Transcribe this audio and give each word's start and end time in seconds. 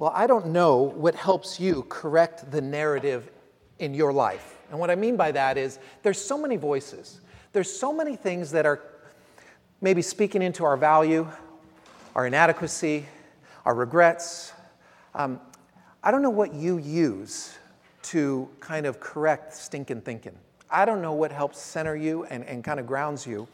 Well, 0.00 0.12
I 0.14 0.26
don't 0.26 0.46
know 0.46 0.78
what 0.78 1.14
helps 1.14 1.60
you 1.60 1.84
correct 1.90 2.50
the 2.50 2.62
narrative 2.62 3.30
in 3.78 3.92
your 3.92 4.14
life. 4.14 4.56
And 4.70 4.80
what 4.80 4.90
I 4.90 4.94
mean 4.94 5.14
by 5.14 5.30
that 5.32 5.58
is 5.58 5.78
there's 6.02 6.18
so 6.18 6.38
many 6.38 6.56
voices. 6.56 7.20
There's 7.52 7.70
so 7.70 7.92
many 7.92 8.16
things 8.16 8.50
that 8.52 8.64
are 8.64 8.80
maybe 9.82 10.00
speaking 10.00 10.40
into 10.40 10.64
our 10.64 10.78
value, 10.78 11.28
our 12.14 12.26
inadequacy, 12.26 13.04
our 13.66 13.74
regrets. 13.74 14.54
Um, 15.14 15.38
I 16.02 16.10
don't 16.10 16.22
know 16.22 16.30
what 16.30 16.54
you 16.54 16.78
use 16.78 17.58
to 18.04 18.48
kind 18.58 18.86
of 18.86 19.00
correct 19.00 19.52
stinking 19.52 20.00
thinking. 20.00 20.34
I 20.70 20.86
don't 20.86 21.02
know 21.02 21.12
what 21.12 21.30
helps 21.30 21.58
center 21.58 21.94
you 21.94 22.24
and, 22.24 22.42
and 22.46 22.64
kind 22.64 22.80
of 22.80 22.86
grounds 22.86 23.26
you. 23.26 23.46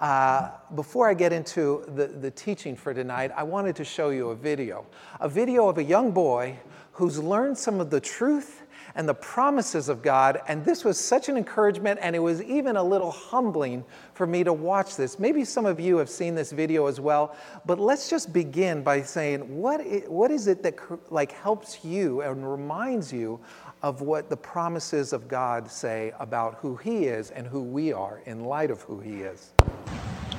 Uh, 0.00 0.50
before 0.74 1.10
I 1.10 1.12
get 1.12 1.30
into 1.30 1.84
the, 1.94 2.06
the 2.06 2.30
teaching 2.30 2.74
for 2.74 2.94
tonight, 2.94 3.32
I 3.36 3.42
wanted 3.42 3.76
to 3.76 3.84
show 3.84 4.08
you 4.08 4.30
a 4.30 4.34
video. 4.34 4.86
A 5.20 5.28
video 5.28 5.68
of 5.68 5.76
a 5.76 5.84
young 5.84 6.10
boy 6.10 6.58
who's 6.92 7.18
learned 7.18 7.58
some 7.58 7.80
of 7.80 7.90
the 7.90 8.00
truth 8.00 8.62
and 8.94 9.06
the 9.06 9.14
promises 9.14 9.90
of 9.90 10.02
God. 10.02 10.40
And 10.48 10.64
this 10.64 10.84
was 10.84 10.98
such 10.98 11.28
an 11.28 11.36
encouragement, 11.36 12.00
and 12.02 12.16
it 12.16 12.18
was 12.18 12.42
even 12.42 12.76
a 12.76 12.82
little 12.82 13.10
humbling 13.10 13.84
for 14.14 14.26
me 14.26 14.42
to 14.42 14.54
watch 14.54 14.96
this. 14.96 15.18
Maybe 15.18 15.44
some 15.44 15.66
of 15.66 15.78
you 15.78 15.98
have 15.98 16.08
seen 16.08 16.34
this 16.34 16.50
video 16.50 16.86
as 16.86 16.98
well, 16.98 17.36
but 17.66 17.78
let's 17.78 18.08
just 18.08 18.32
begin 18.32 18.82
by 18.82 19.02
saying, 19.02 19.54
what 19.54 19.80
is, 19.80 20.08
what 20.08 20.30
is 20.30 20.46
it 20.46 20.62
that 20.62 20.78
like 21.12 21.32
helps 21.32 21.84
you 21.84 22.22
and 22.22 22.50
reminds 22.50 23.12
you 23.12 23.38
of 23.82 24.02
what 24.02 24.28
the 24.28 24.36
promises 24.36 25.12
of 25.12 25.28
God 25.28 25.70
say 25.70 26.12
about 26.18 26.56
who 26.56 26.76
He 26.76 27.04
is 27.06 27.30
and 27.30 27.46
who 27.46 27.62
we 27.62 27.92
are 27.92 28.20
in 28.26 28.44
light 28.44 28.70
of 28.70 28.82
who 28.82 29.00
He 29.00 29.22
is? 29.22 29.52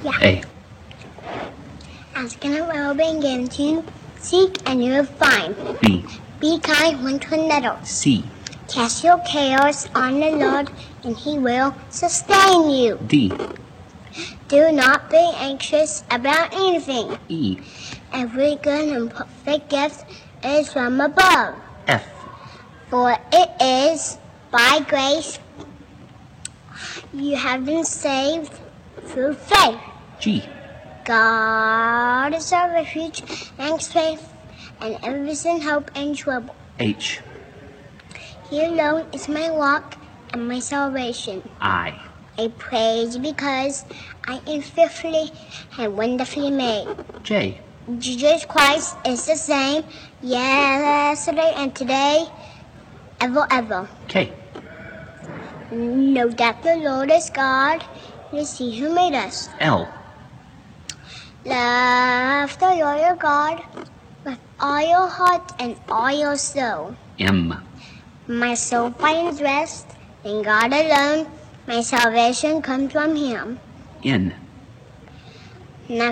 Yeah. 0.03 0.11
Hey. 0.13 0.43
Ask 2.15 2.43
and 2.45 2.53
it 2.53 2.67
will 2.67 2.93
be 2.93 3.19
given 3.19 3.47
to 3.47 3.63
you. 3.63 3.85
Seek 4.17 4.69
and 4.69 4.83
you 4.83 4.91
will 4.91 5.05
find. 5.05 5.55
B. 5.81 6.05
Be 6.39 6.59
kind 6.59 7.03
one 7.03 7.19
to 7.19 7.33
another. 7.33 7.77
C. 7.83 8.23
Cast 8.67 9.03
your 9.03 9.19
cares 9.19 9.87
on 9.95 10.19
the 10.19 10.31
Lord, 10.31 10.69
and 11.03 11.17
He 11.17 11.37
will 11.39 11.75
sustain 11.89 12.69
you. 12.69 12.99
D. 13.07 13.33
Do 14.47 14.71
not 14.71 15.09
be 15.09 15.31
anxious 15.35 16.03
about 16.11 16.53
anything. 16.53 17.17
E. 17.29 17.59
Every 18.13 18.55
good 18.55 18.89
and 18.89 19.09
perfect 19.09 19.69
gift 19.69 20.05
is 20.43 20.71
from 20.71 21.01
above. 21.01 21.55
For 22.91 23.15
it 23.31 23.49
is 23.61 24.17
by 24.51 24.81
grace 24.85 25.39
you 27.13 27.37
have 27.37 27.65
been 27.65 27.85
saved 27.85 28.51
through 29.05 29.35
faith. 29.35 29.79
G. 30.19 30.43
God 31.05 32.33
is 32.33 32.51
our 32.51 32.69
refuge 32.73 33.23
and 33.57 33.81
strength 33.81 34.27
and 34.81 34.99
everything 35.03 35.61
hope 35.61 35.89
and 35.95 36.17
trouble. 36.17 36.53
H. 36.79 37.21
He 38.49 38.61
alone 38.61 39.07
is 39.13 39.29
my 39.29 39.47
rock 39.47 39.95
and 40.33 40.49
my 40.49 40.59
salvation. 40.59 41.47
I. 41.61 41.97
I 42.37 42.49
praise 42.57 43.15
you 43.15 43.21
because 43.21 43.85
I 44.27 44.41
am 44.45 44.61
fearfully 44.61 45.31
and 45.77 45.95
wonderfully 45.95 46.51
made. 46.51 46.89
J. 47.23 47.61
Jesus 47.99 48.43
Christ 48.45 48.97
is 49.05 49.25
the 49.25 49.35
same 49.35 49.85
yesterday 50.21 51.53
and 51.55 51.73
today, 51.73 52.27
ever, 53.21 53.47
ever. 53.51 53.87
K. 54.07 54.33
Know 55.71 56.27
that 56.29 56.61
the 56.63 56.75
Lord 56.75 57.11
is 57.11 57.29
God. 57.29 57.83
It 58.33 58.39
is 58.39 58.57
He 58.57 58.77
who 58.79 58.93
made 58.93 59.13
us. 59.13 59.47
L. 59.59 59.87
Love 61.45 62.57
the 62.59 62.65
Lord 62.65 62.99
your 62.99 63.15
God 63.15 63.63
with 64.25 64.39
all 64.59 64.81
your 64.81 65.07
heart 65.07 65.53
and 65.59 65.75
all 65.89 66.11
your 66.11 66.35
soul. 66.35 66.95
M. 67.19 67.55
My 68.27 68.53
soul 68.55 68.91
finds 68.91 69.41
rest 69.41 69.87
in 70.23 70.43
God 70.43 70.73
alone. 70.73 71.27
My 71.67 71.81
salvation 71.81 72.61
comes 72.61 72.91
from 72.91 73.15
Him. 73.15 73.59
N. 74.03 74.33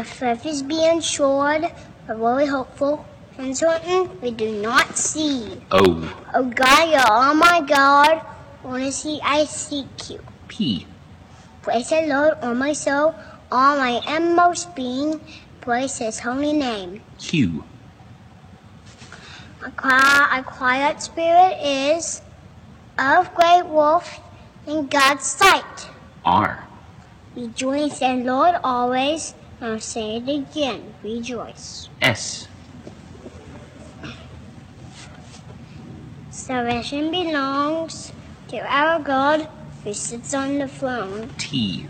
Faith 0.03 0.46
is 0.46 0.62
being 0.64 1.00
assured, 1.00 1.72
but 2.06 2.18
very 2.18 2.46
hopeful, 2.46 3.06
and 3.40 3.58
certain 3.58 4.10
we 4.22 4.32
do 4.32 4.52
not 4.62 4.98
see. 4.98 5.48
O. 5.72 6.14
Oh 6.36 6.44
God, 6.44 6.90
you're 6.92 7.08
oh, 7.08 7.34
my 7.34 7.62
God. 7.62 8.22
Honestly, 8.64 9.20
I 9.24 9.46
seek 9.46 10.10
you. 10.10 10.20
P. 10.48 10.86
Praise 11.62 11.90
the 11.90 12.02
Lord, 12.08 12.38
all 12.42 12.54
my 12.54 12.74
soul, 12.74 13.16
all 13.52 13.78
my 13.78 14.02
inmost 14.08 14.76
being. 14.76 15.22
Praise 15.62 15.98
His 15.98 16.20
holy 16.20 16.52
name. 16.52 17.02
Q. 17.18 17.64
A, 19.64 19.72
quiet, 19.72 20.40
a 20.40 20.44
quiet 20.44 21.02
spirit 21.02 21.58
is 21.64 22.22
of 22.98 23.34
great 23.36 23.66
worth 23.66 24.20
in 24.68 24.88
God's 24.88 25.26
sight. 25.26 25.88
R. 26.26 26.68
Rejoice 27.36 28.02
in 28.02 28.26
Lord 28.26 28.56
always. 28.64 29.34
I'll 29.62 29.80
say 29.80 30.18
it 30.18 30.28
again. 30.28 30.94
Rejoice. 31.04 31.88
S. 32.02 32.49
Salvation 36.50 37.12
belongs 37.12 38.12
to 38.48 38.58
our 38.66 39.00
God 39.00 39.48
who 39.84 39.94
sits 39.94 40.34
on 40.34 40.58
the 40.58 40.68
throne. 40.68 41.30
T. 41.38 41.86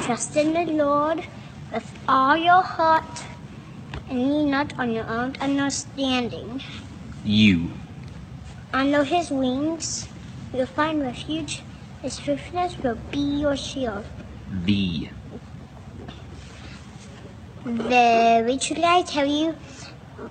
Trust 0.00 0.34
in 0.34 0.54
the 0.54 0.64
Lord 0.72 1.26
with 1.70 1.84
all 2.08 2.38
your 2.38 2.62
heart 2.62 3.24
and 4.08 4.18
lean 4.18 4.50
not 4.50 4.72
on 4.78 4.92
your 4.92 5.06
own 5.06 5.36
understanding. 5.42 6.62
U. 7.26 7.68
Under 8.72 9.04
his 9.04 9.28
wings 9.28 10.08
you'll 10.54 10.64
find 10.64 11.02
refuge. 11.02 11.60
His 12.00 12.18
faithfulness 12.18 12.78
will 12.78 12.96
be 13.10 13.42
your 13.44 13.58
shield. 13.58 14.06
V. 14.48 15.10
Very 17.66 18.56
truly 18.56 18.84
I 18.84 19.02
tell 19.02 19.26
you, 19.26 19.54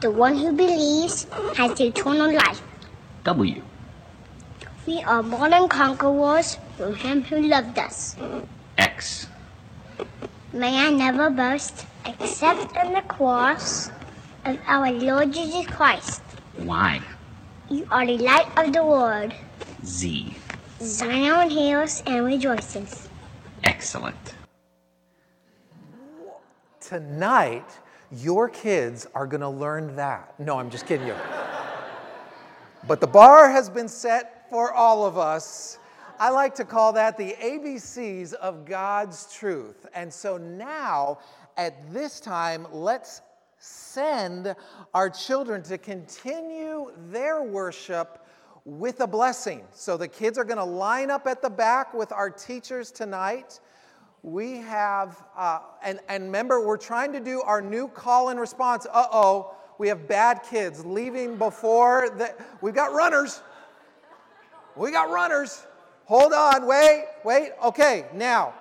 the 0.02 0.09
one 0.09 0.35
who 0.35 0.52
believes 0.52 1.28
has 1.56 1.79
eternal 1.79 2.34
life. 2.34 2.63
W. 3.23 3.61
We 4.85 5.01
are 5.03 5.23
more 5.23 5.50
than 5.50 5.69
conquerors 5.69 6.57
through 6.75 6.94
him 6.94 7.23
who 7.23 7.41
loved 7.41 7.79
us. 7.79 8.17
X. 8.78 9.28
May 10.51 10.88
I 10.88 10.89
never 10.89 11.29
boast 11.29 11.85
except 12.06 12.75
in 12.75 12.94
the 12.94 13.01
cross 13.01 13.89
of 14.44 14.59
our 14.67 14.91
Lord 14.91 15.31
Jesus 15.31 15.66
Christ. 15.67 16.22
Y. 16.59 17.01
You 17.69 17.88
are 17.91 18.06
the 18.06 18.17
light 18.17 18.51
of 18.57 18.73
the 18.73 18.84
world. 18.84 19.31
Z. 19.85 20.35
Zion 20.81 21.50
heals 21.50 22.03
and 22.05 22.25
rejoices. 22.25 23.07
Excellent. 23.63 24.35
Tonight, 26.81 27.69
your 28.11 28.50
kids 28.50 29.07
are 29.16 29.25
going 29.25 29.41
to 29.41 29.50
learn 29.50 29.95
that. 29.95 30.38
No, 30.40 30.59
I'm 30.59 30.69
just 30.69 30.85
kidding 30.85 31.07
you. 31.07 31.16
But 32.88 32.99
the 32.99 33.07
bar 33.07 33.49
has 33.49 33.69
been 33.69 33.88
set 33.88 34.49
for 34.49 34.73
all 34.73 35.05
of 35.05 35.17
us. 35.17 35.79
I 36.19 36.29
like 36.29 36.53
to 36.55 36.66
call 36.66 36.94
that 36.94 37.17
the 37.17 37.35
ABCs 37.41 38.33
of 38.33 38.66
God's 38.66 39.33
truth. 39.33 39.85
And 39.94 40.13
so 40.13 40.38
now, 40.38 41.19
at 41.57 41.91
this 41.93 42.19
time, 42.19 42.67
let's 42.72 43.22
send 43.57 44.55
our 44.93 45.09
children 45.09 45.63
to 45.63 45.77
continue 45.77 46.91
their 47.09 47.43
worship 47.43 48.25
with 48.66 48.99
a 49.01 49.07
blessing. 49.07 49.63
So 49.73 49.97
the 49.97 50.07
kids 50.07 50.38
are 50.38 50.43
going 50.43 50.57
to 50.57 50.63
line 50.63 51.09
up 51.09 51.27
at 51.27 51.41
the 51.41 51.49
back 51.49 51.93
with 51.93 52.11
our 52.11 52.29
teachers 52.29 52.91
tonight. 52.91 53.59
We 54.22 54.57
have, 54.57 55.22
uh, 55.35 55.59
and, 55.83 55.99
and 56.07 56.25
remember, 56.25 56.66
we're 56.66 56.77
trying 56.77 57.11
to 57.13 57.19
do 57.19 57.41
our 57.41 57.61
new 57.61 57.88
call 57.88 58.29
and 58.29 58.39
response. 58.39 58.85
Uh 58.91 59.07
oh, 59.11 59.55
we 59.78 59.88
have 59.88 60.07
bad 60.07 60.44
kids 60.44 60.85
leaving 60.85 61.37
before 61.37 62.09
the, 62.17 62.34
we've 62.61 62.75
got 62.75 62.93
runners. 62.93 63.41
We 64.75 64.91
got 64.91 65.09
runners. 65.09 65.66
Hold 66.05 66.34
on, 66.34 66.66
wait, 66.66 67.05
wait. 67.23 67.52
Okay, 67.64 68.05
now, 68.14 68.53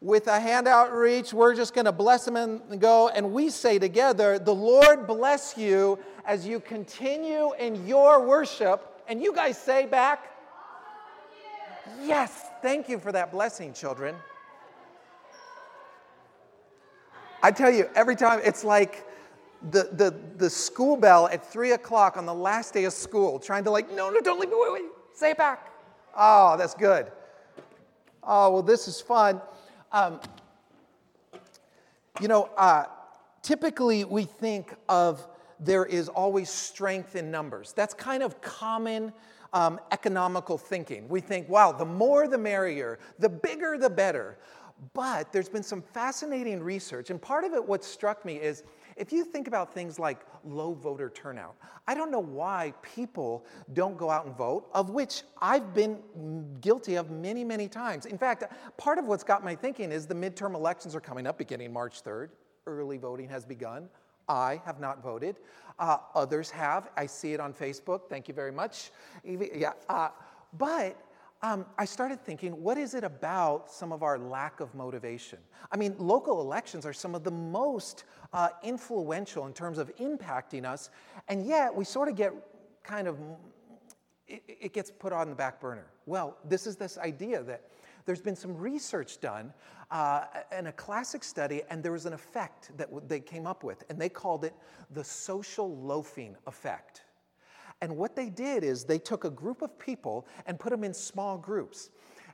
with 0.00 0.28
a 0.28 0.38
handout 0.38 0.92
reach, 0.92 1.32
we're 1.32 1.54
just 1.54 1.74
going 1.74 1.86
to 1.86 1.92
bless 1.92 2.24
them 2.24 2.36
and 2.36 2.80
go. 2.80 3.08
And 3.08 3.32
we 3.32 3.50
say 3.50 3.78
together, 3.78 4.38
The 4.38 4.54
Lord 4.54 5.06
bless 5.06 5.56
you 5.56 5.98
as 6.24 6.46
you 6.46 6.60
continue 6.60 7.52
in 7.58 7.86
your 7.86 8.24
worship. 8.24 9.02
And 9.08 9.20
you 9.20 9.34
guys 9.34 9.58
say 9.58 9.86
back, 9.86 10.32
Yes, 12.02 12.44
thank 12.62 12.88
you 12.88 12.98
for 12.98 13.10
that 13.12 13.32
blessing, 13.32 13.72
children. 13.72 14.14
I 17.42 17.50
tell 17.50 17.70
you, 17.70 17.88
every 17.94 18.16
time 18.16 18.40
it's 18.44 18.62
like 18.62 19.07
the, 19.70 19.88
the, 19.92 20.14
the 20.36 20.50
school 20.50 20.96
bell 20.96 21.28
at 21.28 21.44
three 21.44 21.72
o'clock 21.72 22.16
on 22.16 22.26
the 22.26 22.34
last 22.34 22.74
day 22.74 22.84
of 22.84 22.92
school, 22.92 23.38
trying 23.38 23.64
to, 23.64 23.70
like, 23.70 23.90
no, 23.92 24.10
no, 24.10 24.20
don't 24.20 24.38
leave 24.38 24.50
me, 24.50 24.56
wait, 24.58 24.72
wait, 24.72 24.90
say 25.14 25.30
it 25.32 25.38
back. 25.38 25.72
Oh, 26.16 26.56
that's 26.56 26.74
good. 26.74 27.10
Oh, 28.22 28.52
well, 28.52 28.62
this 28.62 28.88
is 28.88 29.00
fun. 29.00 29.40
Um, 29.92 30.20
you 32.20 32.28
know, 32.28 32.50
uh, 32.56 32.84
typically 33.42 34.04
we 34.04 34.24
think 34.24 34.74
of 34.88 35.26
there 35.60 35.84
is 35.86 36.08
always 36.08 36.50
strength 36.50 37.16
in 37.16 37.30
numbers. 37.30 37.72
That's 37.72 37.94
kind 37.94 38.22
of 38.22 38.40
common 38.40 39.12
um, 39.52 39.80
economical 39.92 40.58
thinking. 40.58 41.08
We 41.08 41.20
think, 41.20 41.48
wow, 41.48 41.72
the 41.72 41.84
more 41.84 42.28
the 42.28 42.38
merrier, 42.38 42.98
the 43.18 43.28
bigger 43.28 43.78
the 43.78 43.90
better. 43.90 44.38
But 44.94 45.32
there's 45.32 45.48
been 45.48 45.62
some 45.64 45.82
fascinating 45.82 46.62
research, 46.62 47.10
and 47.10 47.20
part 47.20 47.44
of 47.44 47.52
it, 47.54 47.64
what 47.64 47.82
struck 47.82 48.24
me 48.24 48.36
is 48.36 48.62
if 48.98 49.12
you 49.12 49.24
think 49.24 49.48
about 49.48 49.72
things 49.72 49.98
like 49.98 50.20
low 50.44 50.74
voter 50.74 51.08
turnout, 51.08 51.54
I 51.86 51.94
don't 51.94 52.10
know 52.10 52.20
why 52.20 52.74
people 52.82 53.46
don't 53.72 53.96
go 53.96 54.10
out 54.10 54.26
and 54.26 54.36
vote, 54.36 54.68
of 54.74 54.90
which 54.90 55.22
I've 55.40 55.72
been 55.72 55.98
guilty 56.60 56.96
of 56.96 57.10
many, 57.10 57.44
many 57.44 57.68
times. 57.68 58.06
In 58.06 58.18
fact, 58.18 58.44
part 58.76 58.98
of 58.98 59.06
what's 59.06 59.24
got 59.24 59.44
my 59.44 59.54
thinking 59.54 59.92
is 59.92 60.06
the 60.06 60.14
midterm 60.14 60.54
elections 60.54 60.94
are 60.94 61.00
coming 61.00 61.26
up 61.26 61.38
beginning 61.38 61.72
March 61.72 62.02
3rd. 62.02 62.30
Early 62.66 62.98
voting 62.98 63.28
has 63.28 63.44
begun. 63.44 63.88
I 64.28 64.60
have 64.66 64.80
not 64.80 65.02
voted. 65.02 65.36
Uh, 65.78 65.98
others 66.14 66.50
have. 66.50 66.90
I 66.96 67.06
see 67.06 67.32
it 67.32 67.40
on 67.40 67.54
Facebook. 67.54 68.02
Thank 68.08 68.28
you 68.28 68.34
very 68.34 68.52
much. 68.52 68.90
Yeah, 69.24 69.72
uh, 69.88 70.08
but 70.58 70.96
um, 71.42 71.66
I 71.76 71.84
started 71.84 72.20
thinking, 72.20 72.62
what 72.62 72.78
is 72.78 72.94
it 72.94 73.04
about 73.04 73.70
some 73.70 73.92
of 73.92 74.02
our 74.02 74.18
lack 74.18 74.60
of 74.60 74.74
motivation? 74.74 75.38
I 75.70 75.76
mean, 75.76 75.94
local 75.98 76.40
elections 76.40 76.84
are 76.84 76.92
some 76.92 77.14
of 77.14 77.22
the 77.22 77.30
most 77.30 78.04
uh, 78.32 78.48
influential 78.62 79.46
in 79.46 79.52
terms 79.52 79.78
of 79.78 79.94
impacting 79.96 80.64
us, 80.64 80.90
and 81.28 81.46
yet 81.46 81.74
we 81.74 81.84
sort 81.84 82.08
of 82.08 82.16
get 82.16 82.32
kind 82.82 83.06
of, 83.06 83.18
it, 84.26 84.42
it 84.48 84.72
gets 84.72 84.90
put 84.90 85.12
on 85.12 85.28
the 85.28 85.36
back 85.36 85.60
burner. 85.60 85.86
Well, 86.06 86.36
this 86.44 86.66
is 86.66 86.76
this 86.76 86.98
idea 86.98 87.42
that 87.44 87.62
there's 88.04 88.22
been 88.22 88.36
some 88.36 88.56
research 88.56 89.20
done 89.20 89.52
uh, 89.90 90.24
and 90.50 90.66
a 90.68 90.72
classic 90.72 91.22
study, 91.22 91.62
and 91.70 91.82
there 91.82 91.92
was 91.92 92.06
an 92.06 92.14
effect 92.14 92.76
that 92.76 92.88
they 93.08 93.20
came 93.20 93.46
up 93.46 93.62
with, 93.62 93.84
and 93.90 94.00
they 94.00 94.08
called 94.08 94.44
it 94.44 94.54
the 94.90 95.04
social 95.04 95.76
loafing 95.76 96.36
effect. 96.46 97.02
And 97.80 97.96
what 97.96 98.16
they 98.16 98.28
did 98.28 98.64
is 98.64 98.84
they 98.84 98.98
took 98.98 99.24
a 99.24 99.30
group 99.30 99.62
of 99.62 99.78
people 99.78 100.26
and 100.46 100.58
put 100.58 100.70
them 100.70 100.84
in 100.84 100.92
small 100.92 101.38
groups. 101.38 101.90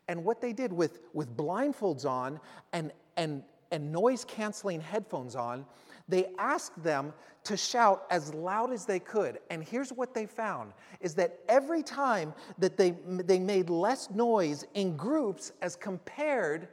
And 0.08 0.24
what 0.24 0.40
they 0.40 0.52
did 0.52 0.72
with, 0.72 1.00
with 1.12 1.36
blindfolds 1.36 2.04
on 2.04 2.40
and, 2.72 2.92
and, 3.16 3.42
and 3.70 3.92
noise 3.92 4.24
canceling 4.24 4.80
headphones 4.80 5.36
on, 5.36 5.64
they 6.08 6.26
asked 6.38 6.82
them 6.82 7.12
to 7.44 7.56
shout 7.56 8.06
as 8.10 8.32
loud 8.32 8.72
as 8.72 8.86
they 8.86 8.98
could. 8.98 9.38
And 9.50 9.62
here's 9.62 9.92
what 9.92 10.14
they 10.14 10.26
found 10.26 10.72
is 11.00 11.14
that 11.14 11.40
every 11.48 11.82
time 11.82 12.34
that 12.58 12.76
they, 12.76 12.94
they 13.06 13.38
made 13.38 13.70
less 13.70 14.10
noise 14.10 14.66
in 14.74 14.96
groups 14.96 15.52
as 15.60 15.76
compared 15.76 16.68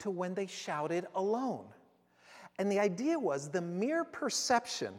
to 0.00 0.10
when 0.10 0.34
they 0.34 0.46
shouted 0.46 1.06
alone. 1.14 1.64
And 2.58 2.70
the 2.70 2.78
idea 2.78 3.18
was 3.18 3.48
the 3.48 3.60
mere 3.60 4.04
perception 4.04 4.94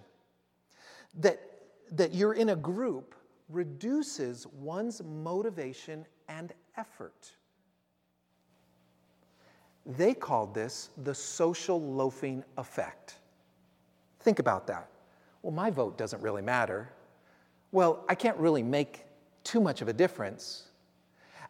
that 1.15 1.52
that 1.91 2.13
you're 2.13 2.33
in 2.33 2.49
a 2.49 2.55
group 2.55 3.15
reduces 3.49 4.47
one's 4.47 5.01
motivation 5.03 6.05
and 6.27 6.53
effort. 6.77 7.31
They 9.85 10.13
called 10.13 10.53
this 10.53 10.89
the 11.03 11.13
social 11.13 11.81
loafing 11.81 12.43
effect. 12.57 13.15
Think 14.21 14.39
about 14.39 14.65
that. 14.67 14.87
Well, 15.41 15.51
my 15.51 15.69
vote 15.69 15.97
doesn't 15.97 16.21
really 16.21 16.41
matter. 16.41 16.89
Well, 17.71 18.05
I 18.07 18.15
can't 18.15 18.37
really 18.37 18.63
make 18.63 19.05
too 19.43 19.59
much 19.59 19.81
of 19.81 19.89
a 19.89 19.93
difference. 19.93 20.69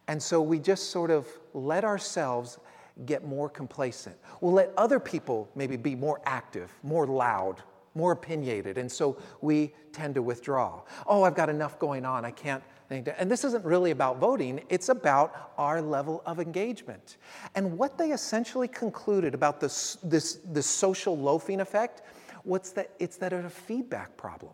And 0.08 0.20
so 0.20 0.42
we 0.42 0.58
just 0.58 0.90
sort 0.90 1.10
of 1.10 1.26
let 1.54 1.84
ourselves 1.84 2.58
get 3.06 3.24
more 3.24 3.48
complacent. 3.48 4.16
We'll 4.40 4.52
let 4.52 4.72
other 4.76 5.00
people 5.00 5.48
maybe 5.54 5.76
be 5.76 5.94
more 5.94 6.20
active, 6.24 6.72
more 6.82 7.06
loud, 7.06 7.62
more 7.94 8.12
opinionated, 8.12 8.78
and 8.78 8.90
so 8.90 9.16
we 9.40 9.72
tend 9.92 10.14
to 10.16 10.22
withdraw. 10.22 10.82
Oh, 11.06 11.22
I've 11.22 11.34
got 11.34 11.48
enough 11.48 11.78
going 11.78 12.04
on, 12.04 12.24
I 12.24 12.30
can't. 12.30 12.62
And 12.90 13.30
this 13.30 13.44
isn't 13.44 13.64
really 13.64 13.92
about 13.92 14.18
voting, 14.18 14.60
it's 14.68 14.88
about 14.88 15.52
our 15.56 15.80
level 15.80 16.22
of 16.26 16.38
engagement. 16.38 17.16
And 17.54 17.78
what 17.78 17.96
they 17.96 18.10
essentially 18.10 18.68
concluded 18.68 19.34
about 19.34 19.60
this, 19.60 19.96
this, 20.02 20.40
this 20.44 20.66
social 20.66 21.16
loafing 21.16 21.60
effect, 21.60 22.02
what's 22.44 22.70
that? 22.72 22.90
It's 22.98 23.16
that 23.16 23.32
it's 23.32 23.46
a 23.46 23.50
feedback 23.50 24.16
problem. 24.16 24.52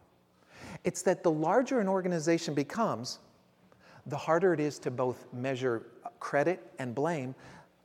It's 0.85 1.03
that 1.03 1.23
the 1.23 1.31
larger 1.31 1.81
an 1.81 1.89
organization 1.89 2.55
becomes, 2.55 3.19
the 4.07 4.17
harder 4.17 4.55
it 4.55 4.61
is 4.61 4.79
to 4.81 4.91
both 4.91 5.27
measure 5.33 5.87
credit 6.21 6.73
and 6.79 6.95
blame, 6.95 7.35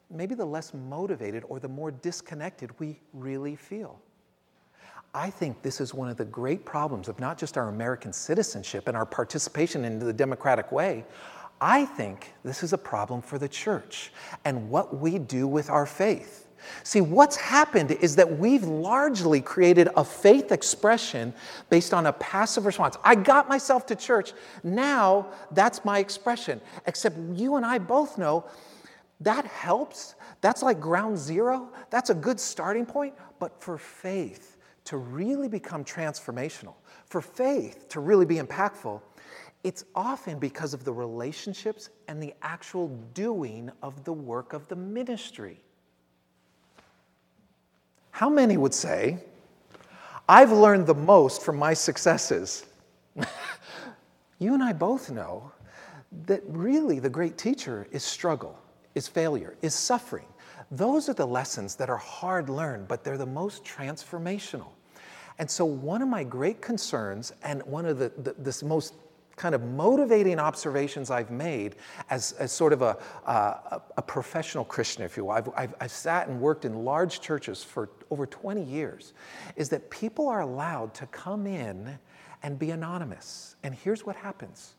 maybe 0.09 0.35
the 0.35 0.45
less 0.45 0.73
motivated 0.73 1.43
or 1.47 1.59
the 1.59 1.67
more 1.67 1.91
disconnected 1.91 2.69
we 2.79 2.99
really 3.13 3.55
feel. 3.55 3.99
I 5.15 5.29
think 5.29 5.61
this 5.61 5.79
is 5.79 5.93
one 5.93 6.09
of 6.09 6.17
the 6.17 6.25
great 6.25 6.65
problems 6.65 7.07
of 7.07 7.21
not 7.21 7.37
just 7.37 7.57
our 7.57 7.69
American 7.69 8.11
citizenship 8.11 8.89
and 8.89 8.97
our 8.97 9.05
participation 9.05 9.85
in 9.85 9.97
the 9.97 10.11
democratic 10.11 10.73
way. 10.73 11.05
I 11.61 11.85
think 11.85 12.33
this 12.43 12.63
is 12.63 12.73
a 12.73 12.77
problem 12.77 13.21
for 13.21 13.37
the 13.37 13.47
church 13.47 14.11
and 14.43 14.69
what 14.69 14.99
we 14.99 15.17
do 15.17 15.47
with 15.47 15.69
our 15.69 15.85
faith. 15.85 16.49
See, 16.83 16.99
what's 16.99 17.37
happened 17.37 17.91
is 17.91 18.17
that 18.17 18.39
we've 18.39 18.65
largely 18.65 19.39
created 19.39 19.87
a 19.95 20.03
faith 20.03 20.51
expression 20.51 21.33
based 21.69 21.93
on 21.93 22.07
a 22.07 22.13
passive 22.13 22.65
response. 22.65 22.97
I 23.01 23.15
got 23.15 23.47
myself 23.47 23.85
to 23.85 23.95
church, 23.95 24.33
now 24.65 25.27
that's 25.51 25.85
my 25.85 25.99
expression. 25.99 26.59
Except 26.87 27.17
you 27.33 27.55
and 27.55 27.65
I 27.65 27.77
both 27.77 28.17
know 28.17 28.43
that 29.21 29.45
helps. 29.45 30.15
That's 30.41 30.61
like 30.61 30.81
ground 30.81 31.17
zero. 31.17 31.69
That's 31.89 32.09
a 32.09 32.15
good 32.15 32.37
starting 32.37 32.85
point. 32.85 33.13
But 33.39 33.61
for 33.63 33.77
faith, 33.77 34.54
to 34.85 34.97
really 34.97 35.47
become 35.47 35.83
transformational, 35.83 36.75
for 37.07 37.21
faith 37.21 37.89
to 37.89 37.99
really 37.99 38.25
be 38.25 38.37
impactful, 38.37 39.01
it's 39.63 39.83
often 39.95 40.37
because 40.37 40.75
of 40.75 40.83
the 40.85 40.93
relationships 40.93 41.89
and 42.07 42.21
the 42.21 42.33
actual 42.43 42.87
doing 43.15 43.71
of 43.81 44.03
the 44.03 44.13
work 44.13 44.53
of 44.53 44.67
the 44.67 44.75
ministry. 44.75 45.59
How 48.11 48.29
many 48.29 48.57
would 48.57 48.73
say, 48.73 49.17
I've 50.29 50.51
learned 50.51 50.85
the 50.85 50.93
most 50.93 51.41
from 51.41 51.57
my 51.57 51.73
successes? 51.73 52.67
you 54.39 54.53
and 54.53 54.63
I 54.63 54.71
both 54.71 55.09
know 55.09 55.51
that 56.27 56.41
really 56.45 56.99
the 56.99 57.09
great 57.09 57.37
teacher 57.37 57.87
is 57.91 58.03
struggle, 58.03 58.57
is 58.93 59.07
failure, 59.07 59.55
is 59.63 59.73
suffering. 59.73 60.27
Those 60.71 61.09
are 61.09 61.13
the 61.13 61.25
lessons 61.25 61.75
that 61.75 61.89
are 61.89 61.97
hard 61.97 62.49
learned, 62.49 62.87
but 62.87 63.03
they're 63.03 63.17
the 63.17 63.25
most 63.25 63.63
transformational. 63.63 64.74
And 65.37 65.49
so, 65.49 65.65
one 65.65 66.01
of 66.01 66.07
my 66.07 66.23
great 66.23 66.61
concerns, 66.61 67.33
and 67.43 67.61
one 67.63 67.85
of 67.85 67.99
the, 67.99 68.11
the 68.17 68.35
this 68.37 68.63
most 68.63 68.93
kind 69.35 69.53
of 69.53 69.61
motivating 69.63 70.39
observations 70.39 71.11
I've 71.11 71.31
made 71.31 71.75
as, 72.09 72.31
as 72.33 72.51
sort 72.51 72.73
of 72.73 72.81
a, 72.81 72.97
uh, 73.25 73.79
a 73.97 74.01
professional 74.01 74.63
Christian, 74.63 75.03
if 75.03 75.17
you 75.17 75.25
will. 75.25 75.31
I've, 75.31 75.49
I've, 75.55 75.75
I've, 75.81 75.91
sat 75.91 76.29
and 76.29 76.39
worked 76.39 76.65
in 76.65 76.85
large 76.85 77.19
churches 77.19 77.63
for 77.63 77.89
over 78.09 78.25
20 78.25 78.63
years, 78.63 79.13
is 79.55 79.69
that 79.69 79.89
people 79.89 80.29
are 80.29 80.41
allowed 80.41 80.93
to 80.95 81.05
come 81.07 81.47
in 81.47 81.99
and 82.43 82.57
be 82.57 82.71
anonymous. 82.71 83.55
And 83.63 83.75
here's 83.75 84.05
what 84.05 84.15
happens 84.15 84.75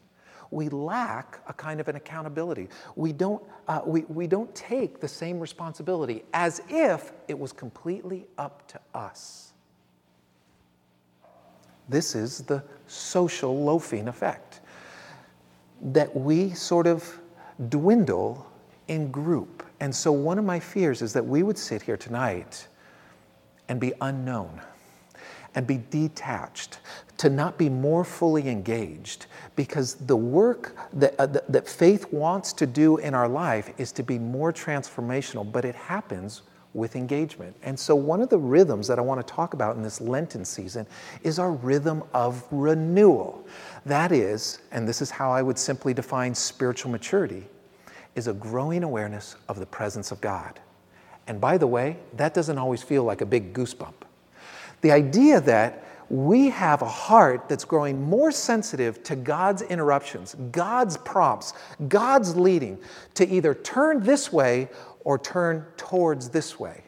we 0.52 0.68
lack 0.68 1.40
a 1.48 1.52
kind 1.52 1.80
of 1.80 1.88
an 1.88 1.96
accountability. 1.96 2.68
We 2.94 3.12
don't, 3.12 3.42
uh, 3.66 3.80
we, 3.84 4.02
we 4.02 4.28
don't 4.28 4.54
take 4.54 5.00
the 5.00 5.08
same 5.08 5.40
responsibility 5.40 6.22
as 6.32 6.62
if 6.68 7.12
it 7.26 7.36
was 7.36 7.52
completely 7.52 8.26
up 8.38 8.66
to 8.68 8.80
us. 8.94 9.52
This 11.88 12.14
is 12.14 12.38
the 12.38 12.62
social 12.86 13.64
loafing 13.64 14.08
effect 14.08 14.60
that 15.80 16.14
we 16.16 16.50
sort 16.50 16.86
of 16.86 17.20
dwindle 17.68 18.46
in 18.88 19.10
group. 19.10 19.64
And 19.80 19.94
so, 19.94 20.10
one 20.12 20.38
of 20.38 20.44
my 20.44 20.58
fears 20.58 21.02
is 21.02 21.12
that 21.12 21.24
we 21.24 21.42
would 21.42 21.58
sit 21.58 21.82
here 21.82 21.96
tonight 21.96 22.66
and 23.68 23.80
be 23.80 23.92
unknown 24.00 24.60
and 25.54 25.66
be 25.66 25.82
detached, 25.90 26.80
to 27.16 27.30
not 27.30 27.56
be 27.56 27.70
more 27.70 28.04
fully 28.04 28.46
engaged, 28.46 29.24
because 29.56 29.94
the 29.94 30.16
work 30.16 30.76
that, 30.92 31.14
uh, 31.18 31.26
that 31.26 31.66
faith 31.66 32.12
wants 32.12 32.52
to 32.52 32.66
do 32.66 32.98
in 32.98 33.14
our 33.14 33.26
life 33.26 33.72
is 33.78 33.90
to 33.92 34.02
be 34.02 34.18
more 34.18 34.52
transformational, 34.52 35.50
but 35.50 35.64
it 35.64 35.74
happens 35.74 36.42
with 36.76 36.95
engagement. 36.95 37.56
And 37.62 37.78
so, 37.78 37.97
one 37.97 38.21
of 38.21 38.28
the 38.28 38.38
rhythms 38.38 38.87
that 38.87 38.99
I 38.99 39.02
want 39.02 39.26
to 39.26 39.35
talk 39.35 39.54
about 39.54 39.76
in 39.76 39.83
this 39.83 40.00
Lenten 40.00 40.45
season 40.45 40.87
is 41.23 41.38
our 41.38 41.52
rhythm 41.52 42.04
of 42.12 42.45
renewal. 42.50 43.45
That 43.87 44.12
is, 44.12 44.61
and 44.71 44.87
this 44.87 45.00
is 45.00 45.11
how 45.11 45.30
I 45.33 45.42
would 45.42 45.59
simply 45.59 45.95
define 45.95 46.35
spiritual 46.35 46.90
maturity, 46.92 47.45
is 48.14 48.28
a 48.28 48.33
growing 48.35 48.85
awareness 48.85 49.37
of 49.49 49.59
the 49.59 49.66
presence 49.66 50.12
of 50.12 50.21
God. 50.21 50.61
And 51.26 51.40
by 51.40 51.59
the 51.59 51.66
way, 51.66 51.97
that 52.14 52.35
doesn't 52.35 52.59
always 52.59 52.83
feel 52.83 53.04
like 53.04 53.21
a 53.21 53.26
big 53.26 53.52
goosebump. 53.52 53.95
The 54.83 54.92
idea 54.92 55.40
that 55.40 55.83
we 56.09 56.50
have 56.50 56.83
a 56.83 56.88
heart 56.88 57.49
that's 57.49 57.64
growing 57.64 58.00
more 58.00 58.30
sensitive 58.30 59.02
to 59.04 59.16
God's 59.16 59.62
interruptions, 59.62 60.37
God's 60.52 60.97
prompts, 60.99 61.52
God's 61.88 62.37
leading 62.37 62.78
to 63.14 63.28
either 63.28 63.54
turn 63.54 64.04
this 64.04 64.33
way 64.33 64.68
or 65.06 65.20
turn 65.20 65.64
towards 65.76 66.28
this 66.30 66.58
way. 66.58 66.82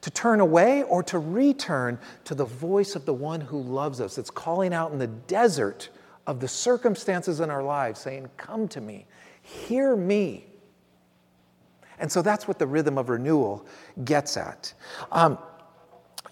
to 0.00 0.10
turn 0.10 0.40
away 0.40 0.82
or 0.82 1.02
to 1.02 1.18
return 1.18 1.98
to 2.24 2.34
the 2.34 2.44
voice 2.44 2.94
of 2.94 3.06
the 3.06 3.14
one 3.14 3.40
who 3.40 3.58
loves 3.58 4.00
us. 4.00 4.18
It's 4.18 4.30
calling 4.30 4.74
out 4.74 4.92
in 4.92 4.98
the 4.98 5.06
desert 5.06 5.88
of 6.26 6.40
the 6.40 6.48
circumstances 6.48 7.40
in 7.40 7.48
our 7.50 7.62
lives, 7.62 8.00
saying, 8.00 8.28
Come 8.36 8.68
to 8.68 8.80
me, 8.80 9.06
hear 9.42 9.96
me. 9.96 10.46
And 11.98 12.10
so 12.10 12.20
that's 12.22 12.46
what 12.48 12.58
the 12.58 12.66
rhythm 12.66 12.98
of 12.98 13.08
renewal 13.08 13.66
gets 14.04 14.36
at. 14.36 14.74
Um, 15.12 15.38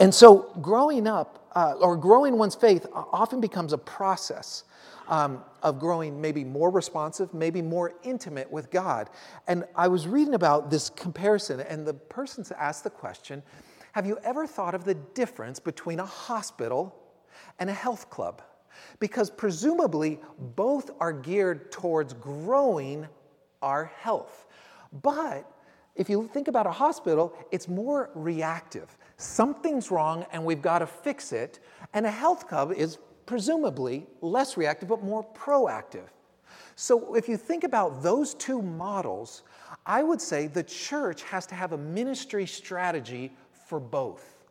and 0.00 0.14
so 0.14 0.50
growing 0.60 1.06
up, 1.06 1.48
uh, 1.54 1.74
or 1.80 1.96
growing 1.96 2.36
one's 2.36 2.54
faith, 2.54 2.86
often 2.92 3.40
becomes 3.40 3.72
a 3.72 3.78
process 3.78 4.64
um, 5.08 5.44
of 5.62 5.78
growing 5.78 6.20
maybe 6.20 6.44
more 6.44 6.70
responsive, 6.70 7.32
maybe 7.34 7.62
more 7.62 7.94
intimate 8.02 8.50
with 8.50 8.70
God. 8.70 9.10
And 9.46 9.64
I 9.74 9.88
was 9.88 10.06
reading 10.06 10.34
about 10.34 10.70
this 10.70 10.90
comparison, 10.90 11.60
and 11.60 11.86
the 11.86 11.94
person 11.94 12.44
asked 12.58 12.84
the 12.84 12.90
question 12.90 13.42
Have 13.92 14.06
you 14.06 14.18
ever 14.24 14.46
thought 14.46 14.74
of 14.74 14.84
the 14.84 14.94
difference 14.94 15.60
between 15.60 16.00
a 16.00 16.06
hospital 16.06 16.94
and 17.58 17.68
a 17.70 17.74
health 17.74 18.10
club? 18.10 18.42
Because 18.98 19.30
presumably 19.30 20.18
both 20.38 20.90
are 20.98 21.12
geared 21.12 21.70
towards 21.70 22.14
growing 22.14 23.06
our 23.60 23.84
health. 23.84 24.46
But 25.02 25.50
if 25.94 26.08
you 26.08 26.28
think 26.32 26.48
about 26.48 26.66
a 26.66 26.70
hospital, 26.70 27.34
it's 27.50 27.68
more 27.68 28.10
reactive. 28.14 28.96
Something's 29.18 29.90
wrong 29.90 30.24
and 30.32 30.44
we've 30.44 30.62
got 30.62 30.78
to 30.78 30.86
fix 30.86 31.32
it. 31.32 31.60
And 31.92 32.06
a 32.06 32.10
health 32.10 32.48
club 32.48 32.72
is 32.72 32.98
presumably 33.26 34.06
less 34.20 34.56
reactive, 34.56 34.88
but 34.88 35.02
more 35.02 35.24
proactive. 35.34 36.08
So 36.76 37.14
if 37.14 37.28
you 37.28 37.36
think 37.36 37.64
about 37.64 38.02
those 38.02 38.34
two 38.34 38.62
models, 38.62 39.42
I 39.86 40.02
would 40.02 40.20
say 40.20 40.46
the 40.46 40.62
church 40.62 41.22
has 41.22 41.46
to 41.46 41.54
have 41.54 41.72
a 41.72 41.78
ministry 41.78 42.46
strategy 42.46 43.32
for 43.66 43.80
both. 43.80 44.44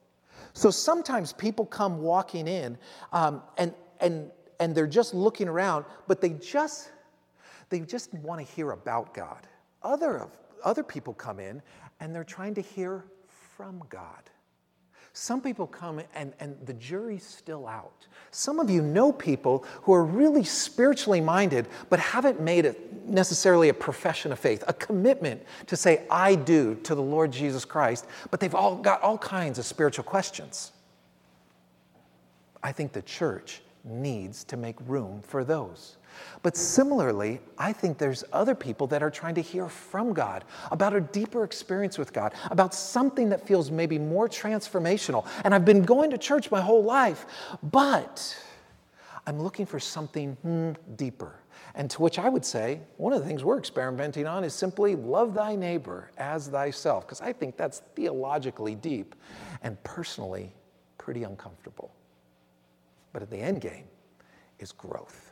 So 0.54 0.70
sometimes 0.70 1.34
people 1.34 1.66
come 1.66 2.02
walking 2.02 2.48
in 2.48 2.78
um, 3.14 3.42
and, 3.58 3.74
and, 4.00 4.30
and 4.60 4.76
they're 4.76 4.88
just 4.88 5.14
looking 5.14 5.48
around, 5.48 5.86
but 6.08 6.22
they 6.22 6.30
just, 6.30 6.92
they 7.70 7.80
just 7.80 8.14
want 8.16 8.46
to 8.46 8.54
hear 8.54 8.72
about 8.72 9.14
God. 9.14 9.48
Other, 9.84 10.28
other 10.64 10.84
people 10.84 11.14
come 11.14 11.40
in 11.40 11.62
and 12.00 12.14
they're 12.14 12.24
trying 12.24 12.54
to 12.56 12.62
hear 12.62 13.06
from 13.56 13.82
God. 13.90 14.30
Some 15.14 15.42
people 15.42 15.68
come 15.68 16.02
and, 16.16 16.34
and 16.40 16.56
the 16.66 16.74
jury's 16.74 17.26
still 17.26 17.68
out. 17.68 18.08
Some 18.32 18.60
of 18.60 18.70
you 18.70 18.82
know 18.82 19.12
people 19.12 19.66
who 19.82 19.94
are 19.94 20.06
really 20.06 20.46
spiritually 20.46 21.20
minded, 21.20 21.68
but 21.90 22.00
haven't 22.00 22.40
made 22.40 22.64
it 22.64 23.06
necessarily 23.06 23.68
a 23.68 23.74
profession 23.74 24.32
of 24.32 24.40
faith, 24.40 24.64
a 24.68 24.74
commitment 24.74 25.44
to 25.68 25.76
say, 25.76 26.06
I 26.10 26.36
do 26.36 26.76
to 26.84 26.96
the 26.96 27.02
Lord 27.02 27.32
Jesus 27.32 27.66
Christ, 27.66 28.06
but 28.30 28.40
they've 28.40 28.56
all 28.56 28.78
got 28.78 29.02
all 29.02 29.18
kinds 29.18 29.60
of 29.60 29.66
spiritual 29.66 30.06
questions. 30.06 30.72
I 32.64 32.72
think 32.72 32.94
the 32.94 33.02
church 33.02 33.62
needs 33.84 34.46
to 34.46 34.56
make 34.56 34.76
room 34.88 35.22
for 35.22 35.44
those. 35.44 35.98
But 36.44 36.58
similarly, 36.58 37.40
I 37.58 37.72
think 37.72 37.98
there's 37.98 38.24
other 38.34 38.56
people 38.56 38.88
that 38.88 39.04
are 39.04 39.12
trying 39.12 39.36
to 39.36 39.42
hear 39.42 39.70
from 39.70 40.14
God 40.14 40.44
about 40.72 40.94
a 40.94 41.02
deeper 41.02 41.44
experience 41.44 41.98
with 41.98 42.14
God, 42.14 42.34
about 42.50 42.74
something 42.74 43.30
that 43.30 43.46
feels 43.46 43.70
maybe 43.70 44.00
more 44.00 44.28
transformational. 44.28 45.28
And 45.44 45.54
I've 45.54 45.66
been 45.66 45.84
going 45.84 46.10
to 46.12 46.18
church 46.18 46.50
my 46.50 46.62
whole 46.62 46.84
life, 46.84 47.26
but 47.62 48.38
I'm 49.28 49.40
looking 49.42 49.66
for 49.66 49.80
something 49.80 50.34
hmm, 50.42 50.72
deeper. 50.96 51.36
And 51.76 51.90
to 51.92 52.02
which 52.02 52.20
I 52.20 52.28
would 52.28 52.44
say, 52.44 52.82
one 52.98 53.14
of 53.14 53.22
the 53.22 53.26
things 53.26 53.44
we're 53.44 53.58
experimenting 53.58 54.28
on 54.28 54.44
is 54.44 54.54
simply 54.54 54.96
love 54.96 55.34
thy 55.34 55.56
neighbor 55.56 56.12
as 56.18 56.48
thyself, 56.48 57.06
because 57.06 57.22
I 57.22 57.32
think 57.32 57.56
that's 57.56 57.80
theologically 57.96 58.76
deep 58.76 59.16
and 59.64 59.82
personally 59.84 60.54
pretty 60.98 61.24
uncomfortable. 61.24 61.92
But 63.14 63.22
at 63.22 63.30
the 63.30 63.38
end 63.38 63.62
game 63.62 63.86
is 64.60 64.72
growth. 64.72 65.31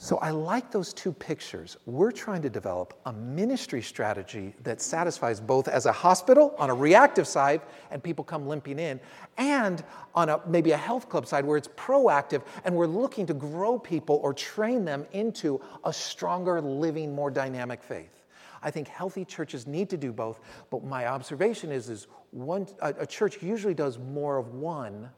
So 0.00 0.18
I 0.18 0.30
like 0.30 0.70
those 0.70 0.92
two 0.92 1.12
pictures. 1.12 1.76
We're 1.84 2.12
trying 2.12 2.40
to 2.42 2.48
develop 2.48 2.96
a 3.04 3.12
ministry 3.12 3.82
strategy 3.82 4.54
that 4.62 4.80
satisfies 4.80 5.40
both 5.40 5.66
as 5.66 5.86
a 5.86 5.92
hospital 5.92 6.54
on 6.56 6.70
a 6.70 6.74
reactive 6.74 7.26
side 7.26 7.62
and 7.90 8.00
people 8.00 8.24
come 8.24 8.46
limping 8.46 8.78
in, 8.78 9.00
and 9.38 9.82
on 10.14 10.28
a 10.28 10.40
maybe 10.46 10.70
a 10.70 10.76
health 10.76 11.08
club 11.08 11.26
side 11.26 11.44
where 11.44 11.56
it's 11.56 11.66
proactive 11.66 12.42
and 12.64 12.76
we're 12.76 12.86
looking 12.86 13.26
to 13.26 13.34
grow 13.34 13.76
people 13.76 14.20
or 14.22 14.32
train 14.32 14.84
them 14.84 15.04
into 15.10 15.60
a 15.82 15.92
stronger, 15.92 16.60
living, 16.60 17.12
more 17.12 17.28
dynamic 17.28 17.82
faith. 17.82 18.22
I 18.62 18.70
think 18.70 18.86
healthy 18.86 19.24
churches 19.24 19.66
need 19.66 19.90
to 19.90 19.96
do 19.96 20.12
both, 20.12 20.38
but 20.70 20.84
my 20.84 21.08
observation 21.08 21.72
is, 21.72 21.88
is 21.88 22.06
one, 22.30 22.68
a, 22.80 22.94
a 23.00 23.06
church 23.06 23.42
usually 23.42 23.74
does 23.74 23.98
more 23.98 24.36
of 24.36 24.54
one 24.54 25.10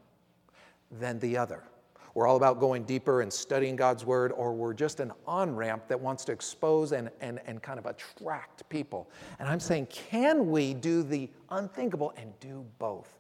than 0.91 1.19
the 1.19 1.37
other 1.37 1.65
we're 2.15 2.27
all 2.27 2.37
about 2.37 2.59
going 2.59 2.85
deeper 2.85 3.23
and 3.23 3.33
studying 3.33 3.77
God's 3.77 4.05
word, 4.05 4.33
or 4.33 4.53
we're 4.53 4.75
just 4.75 5.01
an 5.01 5.13
on 5.27 5.55
ramp 5.55 5.85
that 5.89 6.01
wants 6.01 6.25
to 6.25 6.33
expose 6.33 6.93
and, 6.93 7.11
and, 7.21 7.41
and 7.47 7.63
kind 7.63 7.79
of 7.79 7.87
attract 7.87 8.69
people. 8.69 9.09
And 9.39 9.49
I'm 9.49 9.61
saying, 9.61 9.87
can 9.87 10.51
we 10.51 10.75
do 10.75 11.03
the 11.03 11.31
unthinkable 11.51 12.13
and 12.17 12.33
do 12.41 12.65
both? 12.79 13.17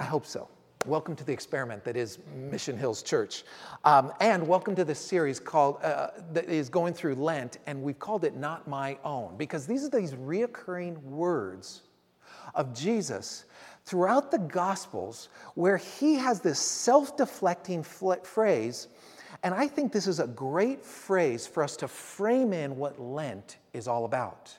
I 0.00 0.04
hope 0.04 0.24
so. 0.24 0.48
Welcome 0.86 1.16
to 1.16 1.24
the 1.24 1.32
experiment 1.32 1.84
that 1.84 1.96
is 1.96 2.20
Mission 2.34 2.78
Hills 2.78 3.02
Church. 3.02 3.44
Um, 3.84 4.12
and 4.20 4.46
welcome 4.46 4.74
to 4.76 4.84
this 4.84 5.00
series 5.00 5.40
called, 5.40 5.82
uh, 5.82 6.10
that 6.32 6.46
is 6.46 6.68
going 6.68 6.94
through 6.94 7.16
Lent, 7.16 7.58
and 7.66 7.82
we've 7.82 7.98
called 7.98 8.24
it 8.24 8.36
Not 8.36 8.68
My 8.68 8.96
Own, 9.04 9.36
because 9.36 9.66
these 9.66 9.84
are 9.84 9.90
these 9.90 10.14
reoccurring 10.14 11.02
words 11.02 11.82
of 12.54 12.72
Jesus 12.72 13.44
throughout 13.88 14.30
the 14.30 14.38
Gospels 14.38 15.30
where 15.54 15.78
he 15.78 16.14
has 16.16 16.40
this 16.40 16.58
self 16.58 17.16
deflecting 17.16 17.82
phrase. 17.82 18.88
And 19.42 19.54
I 19.54 19.66
think 19.66 19.92
this 19.92 20.06
is 20.06 20.20
a 20.20 20.26
great 20.26 20.84
phrase 20.84 21.46
for 21.46 21.62
us 21.62 21.76
to 21.78 21.88
frame 21.88 22.52
in 22.52 22.76
what 22.76 23.00
Lent 23.00 23.56
is 23.72 23.88
all 23.88 24.04
about. 24.04 24.54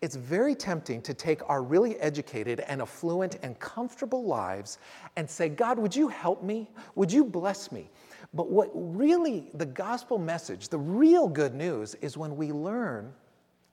It's 0.00 0.16
very 0.16 0.54
tempting 0.54 1.02
to 1.02 1.12
take 1.12 1.40
our 1.48 1.62
really 1.62 1.98
educated 1.98 2.60
and 2.60 2.80
affluent 2.80 3.38
and 3.42 3.58
comfortable 3.58 4.24
lives 4.24 4.78
and 5.16 5.28
say, 5.28 5.48
God, 5.48 5.78
would 5.78 5.94
you 5.94 6.08
help 6.08 6.42
me? 6.42 6.70
Would 6.94 7.12
you 7.12 7.24
bless 7.24 7.72
me? 7.72 7.90
But 8.32 8.50
what 8.50 8.70
really 8.74 9.50
the 9.54 9.66
gospel 9.66 10.18
message, 10.18 10.68
the 10.68 10.78
real 10.78 11.28
good 11.28 11.54
news, 11.54 11.94
is 11.96 12.16
when 12.16 12.36
we 12.36 12.52
learn 12.52 13.12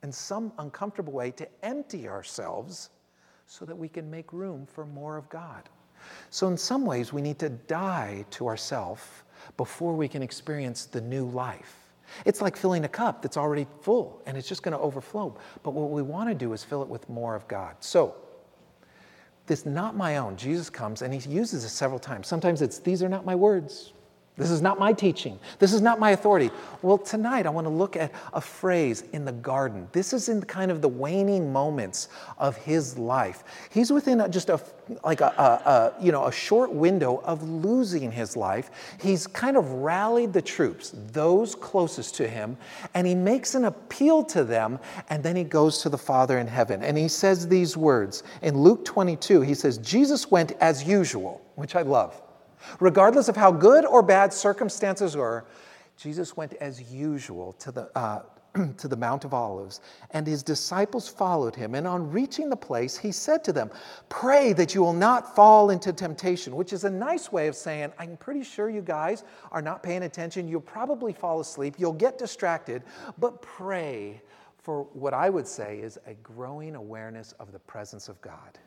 in 0.01 0.11
some 0.11 0.51
uncomfortable 0.57 1.13
way 1.13 1.31
to 1.31 1.47
empty 1.63 2.07
ourselves 2.07 2.89
so 3.45 3.65
that 3.65 3.77
we 3.77 3.87
can 3.87 4.09
make 4.09 4.31
room 4.33 4.65
for 4.65 4.85
more 4.85 5.17
of 5.17 5.29
God. 5.29 5.69
So, 6.29 6.47
in 6.47 6.57
some 6.57 6.85
ways, 6.85 7.13
we 7.13 7.21
need 7.21 7.39
to 7.39 7.49
die 7.49 8.25
to 8.31 8.47
ourself 8.47 9.23
before 9.57 9.95
we 9.95 10.07
can 10.07 10.21
experience 10.21 10.85
the 10.85 11.01
new 11.01 11.25
life. 11.25 11.83
It's 12.25 12.41
like 12.41 12.55
filling 12.55 12.83
a 12.85 12.89
cup 12.89 13.21
that's 13.21 13.37
already 13.37 13.65
full 13.81 14.21
and 14.25 14.37
it's 14.37 14.47
just 14.47 14.61
going 14.61 14.73
to 14.73 14.79
overflow. 14.79 15.35
But 15.63 15.71
what 15.71 15.89
we 15.89 16.01
want 16.01 16.29
to 16.29 16.35
do 16.35 16.53
is 16.53 16.63
fill 16.63 16.83
it 16.83 16.87
with 16.87 17.09
more 17.09 17.35
of 17.35 17.47
God. 17.47 17.75
So, 17.79 18.15
this 19.45 19.65
not 19.65 19.95
my 19.95 20.17
own, 20.17 20.37
Jesus 20.37 20.69
comes 20.69 21.01
and 21.01 21.13
he 21.13 21.29
uses 21.29 21.65
it 21.65 21.69
several 21.69 21.99
times. 21.99 22.27
Sometimes 22.27 22.61
it's, 22.61 22.79
these 22.79 23.03
are 23.03 23.09
not 23.09 23.25
my 23.25 23.35
words. 23.35 23.93
This 24.35 24.49
is 24.49 24.63
not 24.63 24.79
my 24.79 24.93
teaching. 24.93 25.37
This 25.59 25.73
is 25.73 25.81
not 25.81 25.99
my 25.99 26.11
authority. 26.11 26.49
Well, 26.81 26.97
tonight 26.97 27.45
I 27.45 27.51
want 27.51 27.65
to 27.65 27.69
look 27.69 27.95
at 27.95 28.11
a 28.33 28.41
phrase 28.41 29.03
in 29.13 29.25
the 29.25 29.31
garden. 29.31 29.87
This 29.91 30.11
is 30.11 30.27
in 30.27 30.41
kind 30.41 30.71
of 30.71 30.81
the 30.81 30.89
waning 30.89 31.53
moments 31.53 32.09
of 32.39 32.57
his 32.57 32.97
life. 32.97 33.43
He's 33.69 33.91
within 33.91 34.25
just 34.31 34.49
a 34.49 34.59
like 35.03 35.21
a, 35.21 35.27
a, 35.37 35.69
a, 35.69 36.03
you 36.03 36.11
know 36.11 36.25
a 36.25 36.31
short 36.31 36.73
window 36.73 37.21
of 37.25 37.43
losing 37.43 38.11
his 38.11 38.35
life. 38.35 38.71
He's 38.99 39.27
kind 39.27 39.55
of 39.55 39.69
rallied 39.71 40.33
the 40.33 40.41
troops, 40.41 40.95
those 41.11 41.53
closest 41.53 42.15
to 42.15 42.27
him, 42.27 42.57
and 42.95 43.05
he 43.05 43.13
makes 43.13 43.53
an 43.53 43.65
appeal 43.65 44.23
to 44.25 44.43
them, 44.43 44.79
and 45.09 45.21
then 45.21 45.35
he 45.35 45.43
goes 45.43 45.77
to 45.83 45.89
the 45.89 45.97
Father 45.97 46.39
in 46.39 46.47
heaven, 46.47 46.81
and 46.81 46.97
he 46.97 47.07
says 47.07 47.47
these 47.47 47.77
words 47.77 48.23
in 48.41 48.57
Luke 48.57 48.83
22. 48.83 49.41
He 49.41 49.53
says, 49.53 49.77
"Jesus 49.77 50.31
went 50.31 50.53
as 50.53 50.83
usual," 50.83 51.39
which 51.53 51.75
I 51.75 51.83
love. 51.83 52.19
Regardless 52.79 53.27
of 53.29 53.35
how 53.35 53.51
good 53.51 53.85
or 53.85 54.01
bad 54.01 54.33
circumstances 54.33 55.15
were, 55.15 55.45
Jesus 55.97 56.35
went 56.35 56.53
as 56.55 56.91
usual 56.91 57.53
to 57.53 57.71
the, 57.71 57.97
uh, 57.97 58.21
to 58.77 58.87
the 58.87 58.95
Mount 58.95 59.25
of 59.25 59.33
Olives, 59.33 59.81
and 60.11 60.27
his 60.27 60.43
disciples 60.43 61.07
followed 61.07 61.55
him. 61.55 61.75
And 61.75 61.87
on 61.87 62.11
reaching 62.11 62.49
the 62.49 62.55
place, 62.55 62.97
he 62.97 63.11
said 63.11 63.43
to 63.45 63.53
them, 63.53 63.71
Pray 64.09 64.53
that 64.53 64.75
you 64.75 64.81
will 64.81 64.93
not 64.93 65.35
fall 65.35 65.69
into 65.69 65.91
temptation, 65.93 66.55
which 66.55 66.73
is 66.73 66.83
a 66.83 66.89
nice 66.89 67.31
way 67.31 67.47
of 67.47 67.55
saying, 67.55 67.91
I'm 67.97 68.17
pretty 68.17 68.43
sure 68.43 68.69
you 68.69 68.81
guys 68.81 69.23
are 69.51 69.61
not 69.61 69.81
paying 69.81 70.03
attention. 70.03 70.47
You'll 70.47 70.61
probably 70.61 71.13
fall 71.13 71.39
asleep, 71.39 71.75
you'll 71.77 71.93
get 71.93 72.17
distracted, 72.17 72.83
but 73.17 73.41
pray 73.41 74.21
for 74.59 74.83
what 74.93 75.13
I 75.13 75.29
would 75.29 75.47
say 75.47 75.79
is 75.79 75.99
a 76.07 76.13
growing 76.15 76.75
awareness 76.75 77.33
of 77.33 77.51
the 77.51 77.59
presence 77.59 78.07
of 78.07 78.21
God. 78.21 78.57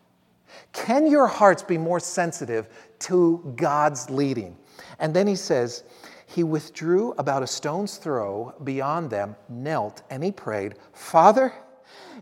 Can 0.73 1.07
your 1.07 1.27
hearts 1.27 1.63
be 1.63 1.79
more 1.79 2.01
sensitive 2.01 2.69
to 3.01 3.53
God's 3.57 4.11
leading? 4.11 4.57
And 4.99 5.15
then 5.15 5.27
he 5.27 5.37
says, 5.37 5.85
He 6.27 6.45
withdrew 6.45 7.13
about 7.19 7.43
a 7.43 7.47
stone's 7.47 7.97
throw 7.97 8.55
beyond 8.65 9.11
them, 9.11 9.37
knelt, 9.49 10.03
and 10.11 10.23
he 10.23 10.33
prayed, 10.33 10.75
Father, 10.93 11.53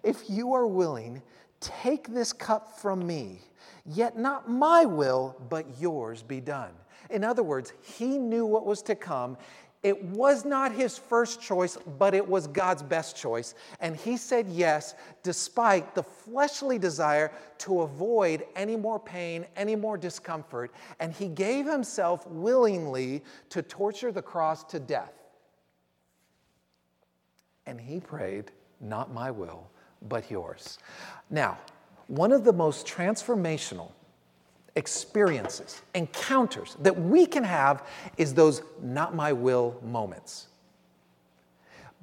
if 0.02 0.28
you 0.28 0.54
are 0.54 0.66
willing, 0.66 1.22
Take 1.64 2.12
this 2.12 2.34
cup 2.34 2.78
from 2.78 3.06
me, 3.06 3.40
yet 3.86 4.18
not 4.18 4.50
my 4.50 4.84
will, 4.84 5.34
but 5.48 5.80
yours 5.80 6.22
be 6.22 6.38
done. 6.38 6.72
In 7.08 7.24
other 7.24 7.42
words, 7.42 7.72
he 7.80 8.18
knew 8.18 8.44
what 8.44 8.66
was 8.66 8.82
to 8.82 8.94
come. 8.94 9.38
It 9.84 10.02
was 10.02 10.46
not 10.46 10.72
his 10.72 10.96
first 10.96 11.42
choice, 11.42 11.76
but 11.98 12.14
it 12.14 12.26
was 12.26 12.46
God's 12.46 12.82
best 12.82 13.16
choice. 13.16 13.54
And 13.80 13.94
he 13.94 14.16
said 14.16 14.48
yes, 14.48 14.94
despite 15.22 15.94
the 15.94 16.02
fleshly 16.02 16.78
desire 16.78 17.30
to 17.58 17.82
avoid 17.82 18.46
any 18.56 18.76
more 18.76 18.98
pain, 18.98 19.44
any 19.56 19.76
more 19.76 19.98
discomfort. 19.98 20.72
And 21.00 21.12
he 21.12 21.28
gave 21.28 21.66
himself 21.66 22.26
willingly 22.26 23.22
to 23.50 23.60
torture 23.60 24.10
the 24.10 24.22
cross 24.22 24.64
to 24.64 24.80
death. 24.80 25.12
And 27.66 27.78
he 27.78 28.00
prayed, 28.00 28.52
Not 28.80 29.12
my 29.12 29.30
will, 29.30 29.68
but 30.08 30.30
yours. 30.30 30.78
Now, 31.28 31.58
one 32.06 32.32
of 32.32 32.44
the 32.44 32.54
most 32.54 32.86
transformational 32.86 33.92
experiences, 34.76 35.82
encounters 35.94 36.76
that 36.80 36.98
we 36.98 37.26
can 37.26 37.44
have 37.44 37.86
is 38.16 38.34
those 38.34 38.62
not 38.82 39.14
my 39.14 39.32
will 39.32 39.80
moments. 39.82 40.48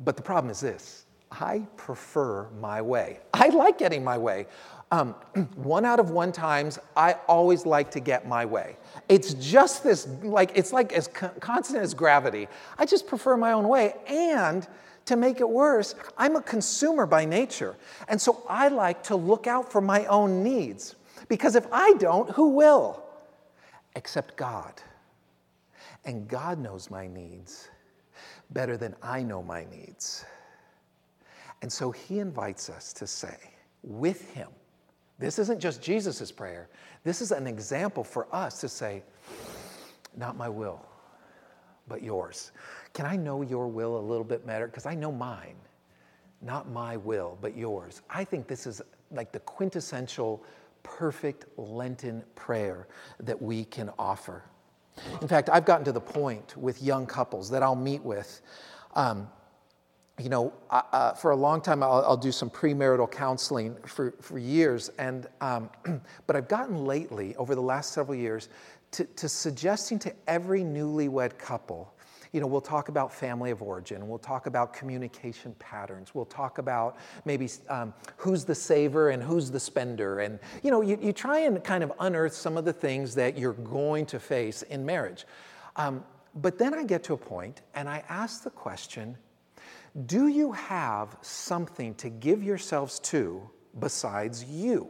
But 0.03 0.15
the 0.15 0.23
problem 0.23 0.51
is 0.51 0.59
this 0.59 1.05
I 1.31 1.65
prefer 1.77 2.49
my 2.59 2.81
way. 2.81 3.19
I 3.33 3.49
like 3.49 3.77
getting 3.77 4.03
my 4.03 4.17
way. 4.17 4.47
Um, 4.91 5.15
one 5.55 5.85
out 5.85 5.99
of 5.99 6.11
one 6.11 6.31
times, 6.31 6.77
I 6.97 7.13
always 7.27 7.65
like 7.65 7.91
to 7.91 7.99
get 7.99 8.27
my 8.27 8.45
way. 8.45 8.77
It's 9.07 9.33
just 9.35 9.83
this, 9.83 10.07
like, 10.21 10.51
it's 10.55 10.73
like 10.73 10.91
as 10.91 11.07
constant 11.07 11.81
as 11.81 11.93
gravity. 11.93 12.47
I 12.77 12.85
just 12.85 13.07
prefer 13.07 13.37
my 13.37 13.53
own 13.53 13.67
way. 13.67 13.95
And 14.07 14.67
to 15.05 15.15
make 15.15 15.39
it 15.39 15.49
worse, 15.49 15.95
I'm 16.17 16.35
a 16.35 16.41
consumer 16.41 17.05
by 17.05 17.25
nature. 17.25 17.75
And 18.07 18.21
so 18.21 18.43
I 18.49 18.67
like 18.67 19.03
to 19.03 19.15
look 19.15 19.47
out 19.47 19.71
for 19.71 19.81
my 19.81 20.05
own 20.05 20.43
needs. 20.43 20.95
Because 21.31 21.55
if 21.55 21.65
I 21.71 21.93
don't, 21.93 22.29
who 22.31 22.50
will? 22.50 23.01
Except 23.95 24.35
God. 24.35 24.73
And 26.03 26.27
God 26.27 26.59
knows 26.59 26.91
my 26.91 27.07
needs 27.07 27.69
better 28.50 28.75
than 28.75 28.93
I 29.01 29.23
know 29.23 29.41
my 29.41 29.65
needs. 29.71 30.25
And 31.61 31.71
so 31.71 31.89
he 31.89 32.19
invites 32.19 32.69
us 32.69 32.91
to 32.91 33.07
say, 33.07 33.38
with 33.81 34.29
him, 34.31 34.50
this 35.19 35.39
isn't 35.39 35.61
just 35.61 35.81
Jesus' 35.81 36.33
prayer, 36.33 36.67
this 37.05 37.21
is 37.21 37.31
an 37.31 37.47
example 37.47 38.03
for 38.03 38.27
us 38.35 38.59
to 38.59 38.67
say, 38.67 39.01
not 40.17 40.35
my 40.35 40.50
will, 40.50 40.85
but 41.88 42.03
yours. 42.03 42.51
Can 42.93 43.05
I 43.05 43.15
know 43.15 43.41
your 43.41 43.69
will 43.69 43.97
a 43.97 44.03
little 44.03 44.25
bit 44.25 44.45
better? 44.45 44.67
Because 44.67 44.85
I 44.85 44.95
know 44.95 45.13
mine. 45.13 45.55
Not 46.41 46.69
my 46.69 46.97
will, 46.97 47.38
but 47.39 47.55
yours. 47.55 48.01
I 48.09 48.25
think 48.25 48.47
this 48.47 48.67
is 48.67 48.81
like 49.13 49.31
the 49.31 49.39
quintessential 49.39 50.43
perfect 50.83 51.45
Lenten 51.57 52.23
prayer 52.35 52.88
that 53.19 53.41
we 53.41 53.65
can 53.65 53.89
offer. 53.97 54.43
In 55.21 55.27
fact, 55.27 55.50
I've 55.50 55.65
gotten 55.65 55.85
to 55.85 55.91
the 55.91 56.01
point 56.01 56.55
with 56.57 56.81
young 56.81 57.05
couples 57.05 57.50
that 57.50 57.63
I'll 57.63 57.75
meet 57.75 58.03
with. 58.03 58.41
Um, 58.95 59.27
you 60.19 60.29
know, 60.29 60.53
uh, 60.69 61.13
for 61.13 61.31
a 61.31 61.35
long 61.35 61.61
time, 61.61 61.81
I'll, 61.81 62.03
I'll, 62.05 62.17
do 62.17 62.31
some 62.31 62.50
premarital 62.50 63.09
counseling 63.09 63.75
for, 63.85 64.13
for 64.21 64.38
years. 64.38 64.89
And, 65.00 65.27
um, 65.39 65.69
but 66.27 66.35
I've 66.35 66.47
gotten 66.47 66.85
lately, 66.85 67.35
over 67.38 67.55
the 67.55 67.61
last 67.61 67.93
several 67.93 68.15
years, 68.15 68.50
to, 68.91 69.05
to 69.05 69.29
suggesting 69.29 69.97
to 70.00 70.13
every 70.27 70.61
newlywed 70.61 71.38
couple 71.38 71.93
you 72.31 72.39
know, 72.39 72.47
we'll 72.47 72.61
talk 72.61 72.88
about 72.88 73.13
family 73.13 73.51
of 73.51 73.61
origin, 73.61 74.07
we'll 74.07 74.19
talk 74.19 74.45
about 74.45 74.73
communication 74.73 75.53
patterns, 75.59 76.15
we'll 76.15 76.25
talk 76.25 76.57
about 76.57 76.97
maybe 77.25 77.50
um, 77.69 77.93
who's 78.17 78.45
the 78.45 78.55
saver 78.55 79.09
and 79.09 79.21
who's 79.21 79.51
the 79.51 79.59
spender. 79.59 80.19
And, 80.19 80.39
you 80.63 80.71
know, 80.71 80.81
you, 80.81 80.97
you 81.01 81.11
try 81.11 81.39
and 81.39 81.61
kind 81.63 81.83
of 81.83 81.91
unearth 82.00 82.33
some 82.33 82.57
of 82.57 82.63
the 82.63 82.73
things 82.73 83.15
that 83.15 83.38
you're 83.38 83.53
going 83.53 84.05
to 84.07 84.19
face 84.19 84.61
in 84.63 84.85
marriage. 84.85 85.25
Um, 85.75 86.05
but 86.35 86.57
then 86.57 86.73
I 86.73 86.83
get 86.83 87.03
to 87.05 87.13
a 87.13 87.17
point 87.17 87.61
and 87.75 87.89
I 87.89 88.03
ask 88.07 88.43
the 88.43 88.50
question 88.50 89.17
do 90.05 90.27
you 90.27 90.53
have 90.53 91.17
something 91.22 91.94
to 91.96 92.09
give 92.09 92.41
yourselves 92.41 92.98
to 93.00 93.50
besides 93.79 94.46
you? 94.46 94.89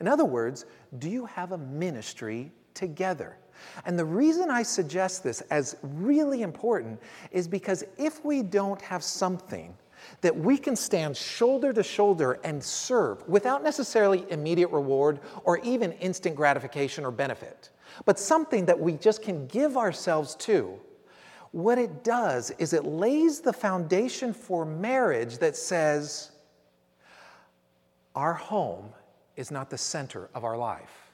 In 0.00 0.06
other 0.06 0.24
words, 0.24 0.64
do 0.98 1.10
you 1.10 1.26
have 1.26 1.50
a 1.50 1.58
ministry 1.58 2.52
together? 2.72 3.36
And 3.84 3.98
the 3.98 4.04
reason 4.04 4.50
I 4.50 4.62
suggest 4.62 5.22
this 5.22 5.40
as 5.50 5.76
really 5.82 6.42
important 6.42 7.00
is 7.30 7.48
because 7.48 7.84
if 7.96 8.24
we 8.24 8.42
don't 8.42 8.80
have 8.82 9.02
something 9.02 9.74
that 10.20 10.36
we 10.36 10.56
can 10.56 10.76
stand 10.76 11.16
shoulder 11.16 11.72
to 11.72 11.82
shoulder 11.82 12.38
and 12.44 12.62
serve 12.62 13.26
without 13.28 13.62
necessarily 13.62 14.24
immediate 14.30 14.70
reward 14.70 15.20
or 15.44 15.58
even 15.58 15.92
instant 15.92 16.36
gratification 16.36 17.04
or 17.04 17.10
benefit, 17.10 17.70
but 18.04 18.18
something 18.18 18.64
that 18.66 18.78
we 18.78 18.92
just 18.94 19.22
can 19.22 19.46
give 19.46 19.76
ourselves 19.76 20.34
to, 20.36 20.78
what 21.52 21.78
it 21.78 22.04
does 22.04 22.50
is 22.58 22.72
it 22.72 22.84
lays 22.84 23.40
the 23.40 23.52
foundation 23.52 24.32
for 24.32 24.64
marriage 24.64 25.38
that 25.38 25.56
says, 25.56 26.30
our 28.14 28.34
home 28.34 28.90
is 29.36 29.50
not 29.50 29.70
the 29.70 29.78
center 29.78 30.28
of 30.34 30.44
our 30.44 30.56
life. 30.56 31.07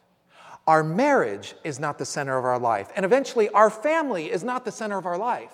Our 0.67 0.83
marriage 0.83 1.55
is 1.63 1.79
not 1.79 1.99
the 1.99 2.07
center 2.07 2.39
of 2.39 2.45
our 2.45 2.59
life. 2.59 2.91
And 2.97 3.05
eventually, 3.05 3.49
our 3.51 3.71
family 3.71 4.31
is 4.31 4.43
not 4.43 4.65
the 4.65 4.73
center 4.73 4.97
of 4.97 5.07
our 5.07 5.19
life. 5.19 5.53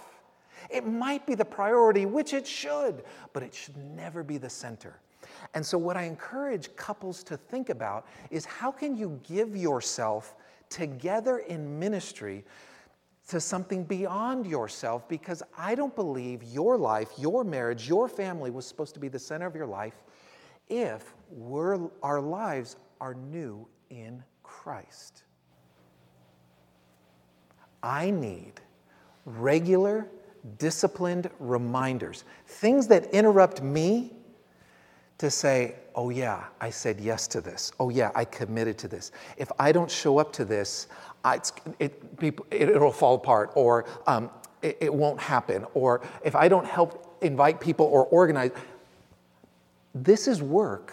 It 0.70 0.86
might 0.86 1.26
be 1.26 1.34
the 1.34 1.44
priority, 1.44 2.06
which 2.06 2.32
it 2.32 2.46
should, 2.46 3.02
but 3.32 3.42
it 3.42 3.52
should 3.52 3.76
never 3.76 4.22
be 4.22 4.38
the 4.38 4.50
center. 4.50 5.00
And 5.54 5.66
so, 5.66 5.78
what 5.78 5.96
I 5.96 6.04
encourage 6.04 6.74
couples 6.76 7.24
to 7.24 7.36
think 7.36 7.70
about 7.70 8.06
is 8.30 8.44
how 8.44 8.70
can 8.70 8.96
you 8.96 9.20
give 9.24 9.56
yourself 9.56 10.36
together 10.68 11.38
in 11.38 11.78
ministry 11.78 12.44
to 13.28 13.40
something 13.40 13.82
beyond 13.82 14.46
yourself? 14.46 15.08
Because 15.08 15.42
I 15.58 15.74
don't 15.74 15.94
believe 15.96 16.44
your 16.44 16.76
life, 16.78 17.10
your 17.18 17.42
marriage, 17.42 17.88
your 17.88 18.08
family 18.08 18.50
was 18.50 18.64
supposed 18.64 18.94
to 18.94 19.00
be 19.00 19.08
the 19.08 19.18
center 19.18 19.46
of 19.46 19.56
your 19.56 19.66
life 19.66 19.94
if 20.68 21.14
our 22.02 22.20
lives 22.20 22.76
are 23.00 23.14
new 23.14 23.66
in 23.90 24.22
Christ. 24.62 25.22
I 27.82 28.10
need 28.10 28.52
regular, 29.24 30.06
disciplined 30.58 31.30
reminders, 31.38 32.24
things 32.46 32.86
that 32.88 33.06
interrupt 33.06 33.62
me 33.62 34.12
to 35.16 35.30
say, 35.30 35.76
oh, 35.94 36.10
yeah, 36.10 36.44
I 36.60 36.68
said 36.68 37.00
yes 37.00 37.26
to 37.28 37.40
this. 37.40 37.72
Oh, 37.80 37.88
yeah, 37.88 38.10
I 38.14 38.26
committed 38.26 38.76
to 38.78 38.88
this. 38.88 39.12
If 39.38 39.50
I 39.58 39.72
don't 39.72 39.90
show 39.90 40.18
up 40.18 40.30
to 40.34 40.44
this, 40.44 40.88
I, 41.24 41.40
it, 41.78 42.18
people, 42.18 42.44
it, 42.50 42.78
will 42.78 42.92
fall 42.92 43.14
apart, 43.14 43.52
or 43.54 43.86
um, 44.06 44.28
it, 44.60 44.76
it 44.78 44.92
won't 44.92 45.20
happen, 45.20 45.64
or 45.72 46.02
if 46.22 46.36
I 46.36 46.48
don't 46.48 46.66
help 46.66 47.16
invite 47.22 47.62
people 47.62 47.86
or 47.86 48.04
organize. 48.06 48.50
This 49.94 50.28
is 50.28 50.42
work, 50.42 50.92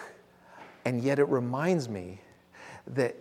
and 0.86 1.02
yet 1.04 1.20
it 1.20 1.26
reminds 1.26 1.90
me 1.90 2.22
that 2.88 3.14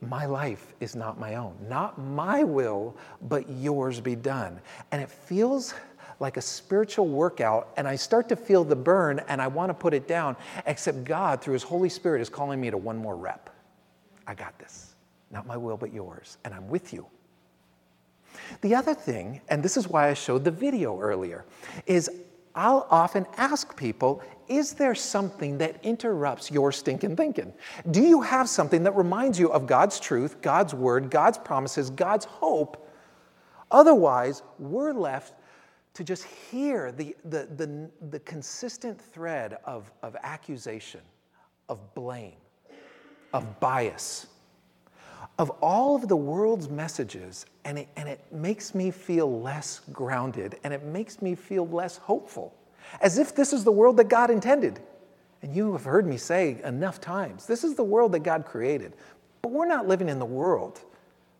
my 0.00 0.26
life 0.26 0.74
is 0.80 0.94
not 0.94 1.18
my 1.18 1.34
own. 1.34 1.54
Not 1.68 1.98
my 1.98 2.44
will, 2.44 2.96
but 3.22 3.48
yours 3.50 4.00
be 4.00 4.14
done. 4.14 4.60
And 4.92 5.02
it 5.02 5.10
feels 5.10 5.74
like 6.20 6.36
a 6.36 6.40
spiritual 6.40 7.06
workout, 7.06 7.68
and 7.76 7.86
I 7.86 7.96
start 7.96 8.28
to 8.30 8.36
feel 8.36 8.64
the 8.64 8.76
burn 8.76 9.20
and 9.28 9.40
I 9.40 9.46
want 9.46 9.70
to 9.70 9.74
put 9.74 9.94
it 9.94 10.08
down, 10.08 10.36
except 10.66 11.04
God, 11.04 11.40
through 11.40 11.54
His 11.54 11.62
Holy 11.62 11.88
Spirit, 11.88 12.20
is 12.20 12.28
calling 12.28 12.60
me 12.60 12.70
to 12.70 12.76
one 12.76 12.96
more 12.96 13.16
rep. 13.16 13.50
I 14.26 14.34
got 14.34 14.58
this. 14.58 14.94
Not 15.30 15.46
my 15.46 15.56
will, 15.56 15.76
but 15.76 15.92
yours. 15.92 16.38
And 16.44 16.54
I'm 16.54 16.68
with 16.68 16.92
you. 16.92 17.06
The 18.62 18.74
other 18.74 18.94
thing, 18.94 19.40
and 19.48 19.62
this 19.62 19.76
is 19.76 19.88
why 19.88 20.08
I 20.08 20.14
showed 20.14 20.44
the 20.44 20.50
video 20.50 20.98
earlier, 21.00 21.44
is 21.86 22.10
I'll 22.58 22.88
often 22.90 23.24
ask 23.36 23.76
people 23.76 24.20
is 24.48 24.72
there 24.72 24.94
something 24.94 25.58
that 25.58 25.76
interrupts 25.84 26.50
your 26.50 26.72
stinking 26.72 27.14
thinking? 27.14 27.52
Do 27.92 28.02
you 28.02 28.20
have 28.22 28.48
something 28.48 28.82
that 28.82 28.96
reminds 28.96 29.38
you 29.38 29.52
of 29.52 29.68
God's 29.68 30.00
truth, 30.00 30.42
God's 30.42 30.74
word, 30.74 31.08
God's 31.08 31.38
promises, 31.38 31.90
God's 31.90 32.24
hope? 32.24 32.90
Otherwise, 33.70 34.42
we're 34.58 34.92
left 34.92 35.34
to 35.94 36.02
just 36.02 36.24
hear 36.24 36.90
the, 36.90 37.14
the, 37.26 37.46
the, 37.56 37.90
the 38.10 38.18
consistent 38.20 39.00
thread 39.00 39.58
of, 39.64 39.92
of 40.02 40.16
accusation, 40.24 41.02
of 41.68 41.94
blame, 41.94 42.38
of 43.32 43.60
bias, 43.60 44.26
of 45.38 45.50
all 45.62 45.94
of 45.94 46.08
the 46.08 46.16
world's 46.16 46.68
messages, 46.68 47.46
and 47.64 47.78
it, 47.78 47.88
and 47.96 48.08
it 48.08 48.20
makes 48.32 48.74
me 48.74 48.90
feel 48.90 49.40
less 49.40 49.80
grounded 49.92 50.58
and 50.64 50.74
it 50.74 50.84
makes 50.84 51.22
me 51.22 51.34
feel 51.34 51.66
less 51.68 51.96
hopeful 51.98 52.54
as 53.00 53.18
if 53.18 53.34
this 53.34 53.52
is 53.52 53.64
the 53.64 53.72
world 53.72 53.96
that 53.98 54.08
God 54.08 54.30
intended. 54.30 54.80
And 55.42 55.54
you 55.54 55.72
have 55.72 55.84
heard 55.84 56.06
me 56.06 56.16
say 56.16 56.60
enough 56.64 57.00
times 57.00 57.46
this 57.46 57.62
is 57.62 57.74
the 57.74 57.84
world 57.84 58.12
that 58.12 58.20
God 58.20 58.44
created, 58.44 58.94
but 59.42 59.52
we're 59.52 59.66
not 59.66 59.86
living 59.86 60.08
in 60.08 60.18
the 60.18 60.26
world 60.26 60.80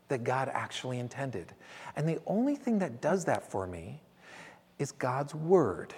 that 0.09 0.25
God 0.25 0.49
actually 0.53 0.99
intended. 0.99 1.53
And 1.97 2.09
the 2.09 2.21
only 2.27 2.55
thing 2.55 2.79
that 2.79 3.01
does 3.01 3.25
that 3.25 3.51
for 3.51 3.67
me 3.67 4.01
is 4.79 4.93
God's 4.93 5.35
word. 5.35 5.93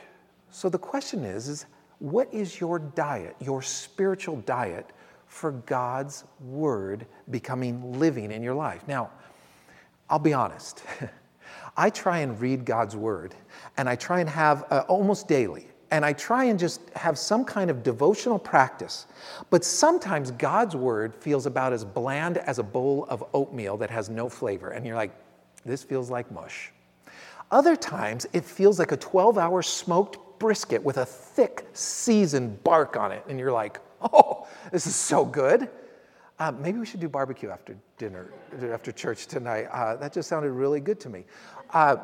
So 0.50 0.68
the 0.68 0.78
question 0.78 1.24
is, 1.24 1.48
is 1.48 1.66
what 1.98 2.32
is 2.32 2.58
your 2.58 2.78
diet, 2.78 3.36
your 3.40 3.60
spiritual 3.62 4.36
diet 4.36 4.90
for 5.30 5.52
God's 5.52 6.24
word 6.40 7.06
becoming 7.30 8.00
living 8.00 8.32
in 8.32 8.42
your 8.42 8.54
life. 8.54 8.82
Now, 8.88 9.10
I'll 10.10 10.18
be 10.18 10.32
honest. 10.32 10.82
I 11.76 11.88
try 11.88 12.18
and 12.18 12.38
read 12.40 12.64
God's 12.64 12.96
word, 12.96 13.36
and 13.76 13.88
I 13.88 13.94
try 13.94 14.18
and 14.20 14.28
have 14.28 14.64
uh, 14.70 14.82
almost 14.88 15.28
daily, 15.28 15.68
and 15.92 16.04
I 16.04 16.14
try 16.14 16.44
and 16.44 16.58
just 16.58 16.80
have 16.96 17.16
some 17.16 17.44
kind 17.44 17.70
of 17.70 17.84
devotional 17.84 18.40
practice. 18.40 19.06
But 19.50 19.64
sometimes 19.64 20.32
God's 20.32 20.74
word 20.74 21.14
feels 21.14 21.46
about 21.46 21.72
as 21.72 21.84
bland 21.84 22.38
as 22.38 22.58
a 22.58 22.64
bowl 22.64 23.06
of 23.08 23.22
oatmeal 23.32 23.76
that 23.76 23.88
has 23.88 24.10
no 24.10 24.28
flavor, 24.28 24.70
and 24.70 24.84
you're 24.84 24.96
like, 24.96 25.14
this 25.64 25.84
feels 25.84 26.10
like 26.10 26.30
mush. 26.32 26.72
Other 27.52 27.76
times, 27.76 28.26
it 28.32 28.44
feels 28.44 28.80
like 28.80 28.90
a 28.90 28.96
12 28.96 29.38
hour 29.38 29.62
smoked 29.62 30.18
brisket 30.40 30.82
with 30.82 30.96
a 30.96 31.06
thick, 31.06 31.68
seasoned 31.72 32.64
bark 32.64 32.96
on 32.96 33.12
it, 33.12 33.24
and 33.28 33.38
you're 33.38 33.52
like, 33.52 33.78
oh, 34.00 34.46
this 34.72 34.86
is 34.86 34.94
so 34.94 35.24
good. 35.24 35.68
Uh, 36.38 36.52
maybe 36.52 36.78
we 36.78 36.86
should 36.86 37.00
do 37.00 37.08
barbecue 37.08 37.50
after 37.50 37.76
dinner, 37.98 38.32
after 38.72 38.90
church 38.90 39.26
tonight. 39.26 39.66
Uh, 39.66 39.96
that 39.96 40.12
just 40.12 40.28
sounded 40.28 40.50
really 40.50 40.80
good 40.80 40.98
to 41.00 41.10
me. 41.10 41.24
Uh, 41.70 41.96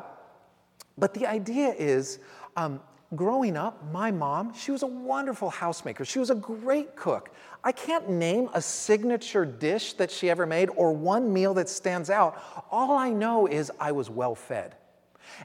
but 0.97 1.13
the 1.13 1.25
idea 1.25 1.73
is, 1.77 2.19
um, 2.55 2.79
growing 3.15 3.57
up, 3.57 3.83
my 3.91 4.11
mom, 4.11 4.53
she 4.53 4.71
was 4.71 4.83
a 4.83 4.87
wonderful 4.87 5.51
housemaker. 5.51 6.05
She 6.05 6.19
was 6.19 6.29
a 6.29 6.35
great 6.35 6.95
cook. 6.95 7.31
I 7.63 7.71
can't 7.71 8.09
name 8.09 8.49
a 8.53 8.61
signature 8.61 9.43
dish 9.43 9.93
that 9.93 10.11
she 10.11 10.29
ever 10.29 10.45
made 10.45 10.69
or 10.75 10.93
one 10.93 11.33
meal 11.33 11.53
that 11.55 11.67
stands 11.67 12.09
out. 12.09 12.39
All 12.71 12.95
I 12.95 13.09
know 13.09 13.47
is 13.47 13.71
I 13.79 13.91
was 13.91 14.09
well 14.09 14.35
fed. 14.35 14.75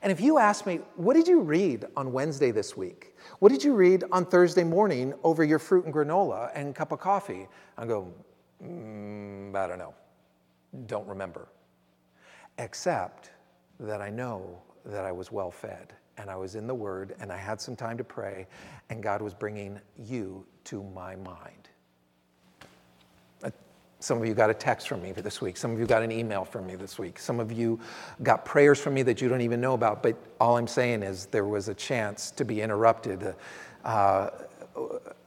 And 0.03 0.11
if 0.11 0.21
you 0.21 0.39
ask 0.39 0.67
me, 0.67 0.81
what 0.97 1.15
did 1.15 1.29
you 1.29 1.41
read 1.41 1.87
on 1.97 2.13
Wednesday 2.13 2.51
this 2.51 2.77
week? 2.77 3.17
What 3.39 3.51
did 3.51 3.63
you 3.63 3.75
read 3.75 4.05
on 4.13 4.25
Thursday 4.25 4.65
morning 4.65 5.15
over 5.23 5.45
your 5.45 5.59
fruit 5.59 5.85
and 5.85 5.95
granola 5.95 6.51
and 6.55 6.75
cup 6.75 6.93
of 6.93 7.01
coffee? 7.01 7.49
I 7.77 7.87
go, 7.87 8.13
mm, 8.65 9.55
I 9.55 9.67
don't 9.67 9.79
know. 9.79 9.95
Don't 10.87 11.07
remember. 11.07 11.49
Except 12.59 13.31
that 13.81 14.01
I 14.01 14.11
know 14.11 14.61
that 14.85 15.05
I 15.05 15.13
was 15.13 15.31
well 15.31 15.51
fed 15.51 15.93
and 16.19 16.31
I 16.31 16.37
was 16.37 16.55
in 16.55 16.67
the 16.67 16.75
Word 16.75 17.15
and 17.21 17.33
I 17.33 17.37
had 17.37 17.61
some 17.61 17.77
time 17.77 17.97
to 17.99 18.05
pray 18.05 18.47
and 18.91 19.03
God 19.03 19.23
was 19.23 19.35
bringing 19.35 19.81
you 19.99 20.47
to 20.65 20.83
my 20.83 21.17
mind. 21.17 21.62
Some 24.03 24.21
of 24.21 24.27
you 24.27 24.35
got 24.35 24.51
a 24.51 24.55
text 24.55 24.89
from 24.89 25.01
me 25.01 25.13
for 25.13 25.23
this 25.23 25.41
week. 25.41 25.57
Some 25.57 25.73
of 25.73 25.79
you 25.79 25.87
got 25.87 26.03
an 26.03 26.11
email 26.11 26.45
from 26.45 26.67
me 26.67 26.75
this 26.75 26.99
week. 26.99 27.19
Some 27.21 27.39
of 27.39 27.53
you 27.53 27.79
got 28.23 28.45
prayers 28.45 28.81
from 28.81 28.95
me 28.95 29.03
that 29.03 29.21
you 29.21 29.29
don't 29.29 29.43
even 29.43 29.61
know 29.61 29.75
about. 29.75 30.03
But 30.03 30.17
all 30.41 30.57
I'm 30.57 30.67
saying 30.67 31.03
is 31.05 31.27
there 31.27 31.45
was 31.45 31.69
a 31.69 31.75
chance 31.75 32.33
to 32.33 32.45
be 32.45 32.61
interrupted. 32.61 33.35
Uh, 33.85 34.31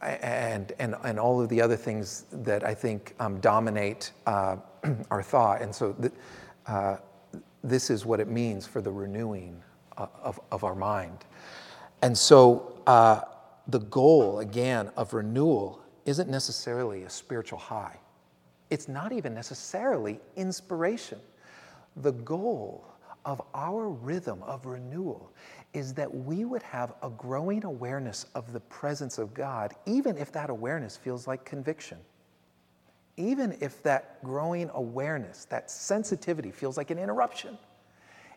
and, 0.02 0.74
and, 0.80 0.96
and 1.04 1.20
all 1.20 1.42
of 1.42 1.50
the 1.50 1.62
other 1.62 1.78
things 1.78 2.26
that 2.32 2.64
I 2.64 2.74
think 2.74 3.16
um, 3.20 3.40
dominate 3.40 4.12
uh, 4.26 4.58
our 5.12 5.24
thought. 5.24 5.62
And 5.62 5.74
so 5.74 5.94
th- 5.94 6.14
uh, 6.68 6.98
this 7.64 7.90
is 7.90 8.06
what 8.06 8.20
it 8.20 8.28
means 8.28 8.66
for 8.66 8.82
the 8.82 8.92
renewing 8.92 9.62
uh, 9.98 10.08
of, 10.22 10.40
of 10.52 10.64
our 10.64 10.76
mind. 10.76 11.20
And 12.02 12.18
so 12.18 12.82
uh, 12.86 13.22
the 13.68 13.80
goal, 13.80 14.40
again, 14.40 14.92
of 14.98 15.14
renewal 15.14 15.80
isn't 16.06 16.30
necessarily 16.30 17.04
a 17.04 17.10
spiritual 17.10 17.60
high. 17.60 17.98
It's 18.70 18.88
not 18.88 19.12
even 19.12 19.34
necessarily 19.34 20.20
inspiration. 20.36 21.20
The 21.98 22.12
goal 22.12 22.86
of 23.26 23.42
our 23.54 23.90
rhythm 23.90 24.42
of 24.44 24.66
renewal 24.66 25.32
is 25.74 25.94
that 25.96 26.14
we 26.14 26.46
would 26.46 26.64
have 26.64 26.94
a 27.04 27.10
growing 27.10 27.64
awareness 27.66 28.26
of 28.36 28.54
the 28.54 28.60
presence 28.62 29.18
of 29.18 29.34
God, 29.34 29.74
even 29.86 30.18
if 30.18 30.32
that 30.32 30.50
awareness 30.50 30.96
feels 30.96 31.28
like 31.28 31.44
conviction. 31.44 31.98
Even 33.18 33.58
if 33.62 33.82
that 33.84 34.24
growing 34.24 34.70
awareness, 34.74 35.46
that 35.46 35.72
sensitivity 35.72 36.52
feels 36.52 36.78
like 36.78 36.92
an 36.92 37.00
interruption. 37.00 37.58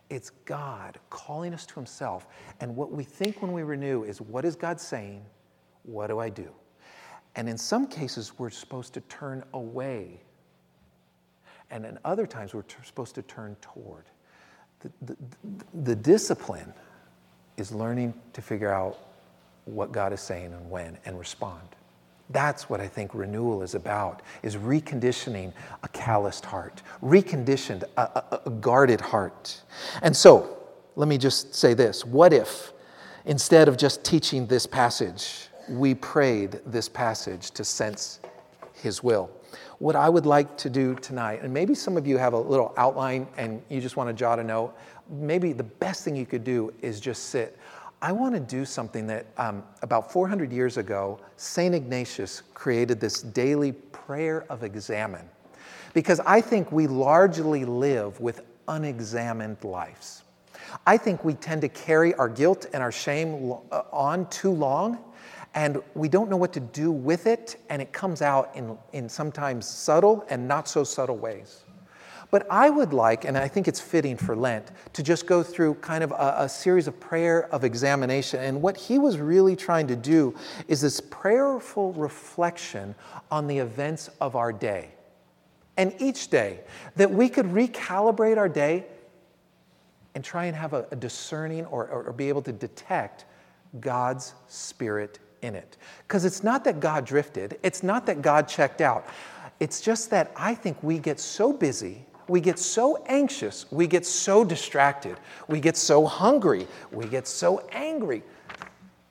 It's 0.09 0.31
God 0.45 0.97
calling 1.09 1.53
us 1.53 1.65
to 1.67 1.75
Himself. 1.75 2.27
And 2.59 2.75
what 2.75 2.91
we 2.91 3.03
think 3.03 3.41
when 3.41 3.51
we 3.51 3.63
renew 3.63 4.03
is 4.03 4.21
what 4.21 4.43
is 4.43 4.55
God 4.55 4.79
saying? 4.79 5.23
What 5.83 6.07
do 6.07 6.19
I 6.19 6.29
do? 6.29 6.49
And 7.39 7.47
in 7.47 7.57
some 7.57 7.87
cases, 7.87 8.33
we're 8.37 8.49
supposed 8.49 8.93
to 8.95 8.99
turn 8.99 9.45
away. 9.53 10.19
And 11.71 11.85
in 11.85 11.97
other 12.03 12.27
times, 12.27 12.53
we're 12.53 12.63
t- 12.63 12.75
supposed 12.83 13.15
to 13.15 13.21
turn 13.21 13.55
toward. 13.61 14.03
The, 14.81 14.91
the, 15.01 15.17
the 15.85 15.95
discipline 15.95 16.73
is 17.55 17.71
learning 17.71 18.13
to 18.33 18.41
figure 18.41 18.73
out 18.73 18.97
what 19.63 19.93
God 19.93 20.11
is 20.11 20.19
saying 20.19 20.51
and 20.51 20.69
when 20.69 20.97
and 21.05 21.17
respond. 21.17 21.61
That's 22.29 22.69
what 22.69 22.81
I 22.81 22.89
think 22.89 23.15
renewal 23.15 23.63
is 23.63 23.73
about, 23.73 24.21
is 24.43 24.57
reconditioning 24.57 25.53
a 25.81 25.87
calloused 25.87 26.43
heart, 26.43 26.81
reconditioned 27.01 27.83
a, 27.95 28.01
a, 28.01 28.41
a 28.47 28.49
guarded 28.49 28.99
heart. 28.99 29.61
And 30.01 30.13
so, 30.13 30.57
let 30.97 31.07
me 31.07 31.17
just 31.17 31.55
say 31.55 31.73
this. 31.73 32.03
What 32.03 32.33
if, 32.33 32.73
instead 33.23 33.69
of 33.69 33.77
just 33.77 34.03
teaching 34.03 34.45
this 34.45 34.65
passage, 34.65 35.48
we 35.69 35.95
prayed 35.95 36.59
this 36.65 36.89
passage 36.89 37.51
to 37.51 37.63
sense 37.63 38.19
his 38.73 39.03
will? 39.03 39.29
What 39.79 39.95
I 39.95 40.09
would 40.09 40.25
like 40.25 40.57
to 40.57 40.69
do 40.69 40.95
tonight, 40.95 41.41
and 41.41 41.53
maybe 41.53 41.73
some 41.73 41.97
of 41.97 42.05
you 42.05 42.17
have 42.17 42.33
a 42.33 42.39
little 42.39 42.73
outline 42.77 43.27
and 43.37 43.61
you 43.69 43.79
just 43.79 43.95
want 43.95 44.09
to 44.09 44.13
jot 44.13 44.39
a 44.39 44.43
note, 44.43 44.75
maybe 45.09 45.53
the 45.53 45.63
best 45.63 46.03
thing 46.03 46.15
you 46.15 46.25
could 46.25 46.43
do 46.43 46.73
is 46.81 46.99
just 46.99 47.29
sit. 47.29 47.57
I 48.01 48.11
want 48.11 48.33
to 48.33 48.39
do 48.39 48.63
something 48.63 49.07
that 49.07 49.25
um, 49.37 49.63
about 49.81 50.11
400 50.11 50.53
years 50.53 50.77
ago, 50.77 51.19
St. 51.35 51.75
Ignatius 51.75 52.43
created 52.53 52.99
this 52.99 53.21
daily 53.21 53.73
prayer 53.73 54.45
of 54.49 54.63
examen. 54.63 55.27
Because 55.93 56.19
I 56.21 56.39
think 56.39 56.71
we 56.71 56.87
largely 56.87 57.65
live 57.65 58.19
with 58.21 58.41
unexamined 58.67 59.63
lives. 59.63 60.23
I 60.85 60.97
think 60.97 61.25
we 61.25 61.33
tend 61.33 61.61
to 61.61 61.69
carry 61.69 62.13
our 62.15 62.29
guilt 62.29 62.67
and 62.73 62.83
our 62.83 62.91
shame 62.91 63.53
uh, 63.71 63.81
on 63.91 64.29
too 64.29 64.51
long, 64.51 64.99
and 65.55 65.81
we 65.95 66.07
don't 66.07 66.29
know 66.29 66.37
what 66.37 66.53
to 66.53 66.59
do 66.59 66.91
with 66.91 67.25
it, 67.25 67.59
and 67.69 67.81
it 67.81 67.91
comes 67.91 68.21
out 68.21 68.51
in, 68.55 68.77
in 68.93 69.09
sometimes 69.09 69.67
subtle 69.67 70.25
and 70.29 70.47
not 70.47 70.67
so 70.67 70.83
subtle 70.83 71.17
ways. 71.17 71.63
But 72.31 72.45
I 72.51 72.69
would 72.69 72.93
like, 72.93 73.25
and 73.25 73.35
I 73.35 73.47
think 73.47 73.67
it's 73.67 73.79
fitting 73.79 74.15
for 74.15 74.35
Lent, 74.35 74.69
to 74.93 75.01
just 75.01 75.25
go 75.25 75.41
through 75.41 75.75
kind 75.75 76.03
of 76.03 76.11
a, 76.11 76.35
a, 76.39 76.49
series 76.49 76.87
of 76.87 76.99
prayer 76.99 77.51
of 77.51 77.63
examination. 77.63 78.39
And 78.39 78.61
what 78.61 78.77
he 78.77 78.99
was 78.99 79.17
really 79.17 79.55
trying 79.55 79.87
to 79.87 79.95
do 79.95 80.35
is 80.67 80.81
this 80.81 81.01
prayerful 81.01 81.93
reflection 81.93 82.93
on 83.31 83.47
the 83.47 83.57
events 83.57 84.11
of 84.21 84.35
our 84.35 84.53
day. 84.53 84.89
And 85.75 85.95
each 85.97 86.27
day, 86.27 86.59
that 86.97 87.09
we 87.09 87.29
could 87.29 87.47
recalibrate 87.47 88.37
our 88.37 88.49
day 88.49 88.85
and 90.13 90.23
try 90.23 90.45
and 90.45 90.55
have 90.55 90.73
a, 90.73 90.85
a 90.91 90.95
discerning 90.95 91.65
or, 91.65 91.87
or, 91.87 92.03
or 92.03 92.13
be 92.13 92.29
able 92.29 92.43
to 92.43 92.51
detect 92.51 93.25
God's 93.79 94.35
Spirit 94.47 95.17
in 95.41 95.55
it. 95.55 95.77
Because 96.07 96.25
it's 96.25 96.43
not 96.43 96.63
that 96.65 96.79
God 96.79 97.05
drifted, 97.05 97.59
it's 97.63 97.83
not 97.83 98.05
that 98.05 98.21
God 98.21 98.47
checked 98.47 98.81
out. 98.81 99.07
It's 99.59 99.81
just 99.81 100.09
that 100.11 100.31
I 100.35 100.55
think 100.55 100.81
we 100.81 100.99
get 100.99 101.19
so 101.19 101.51
busy 101.51 102.05
we 102.29 102.39
get 102.39 102.59
so 102.59 103.03
anxious, 103.07 103.65
we 103.71 103.87
get 103.87 104.05
so 104.05 104.43
distracted, 104.43 105.17
we 105.47 105.59
get 105.59 105.75
so 105.75 106.05
hungry, 106.05 106.67
we 106.91 107.05
get 107.07 107.27
so 107.27 107.67
angry 107.71 108.23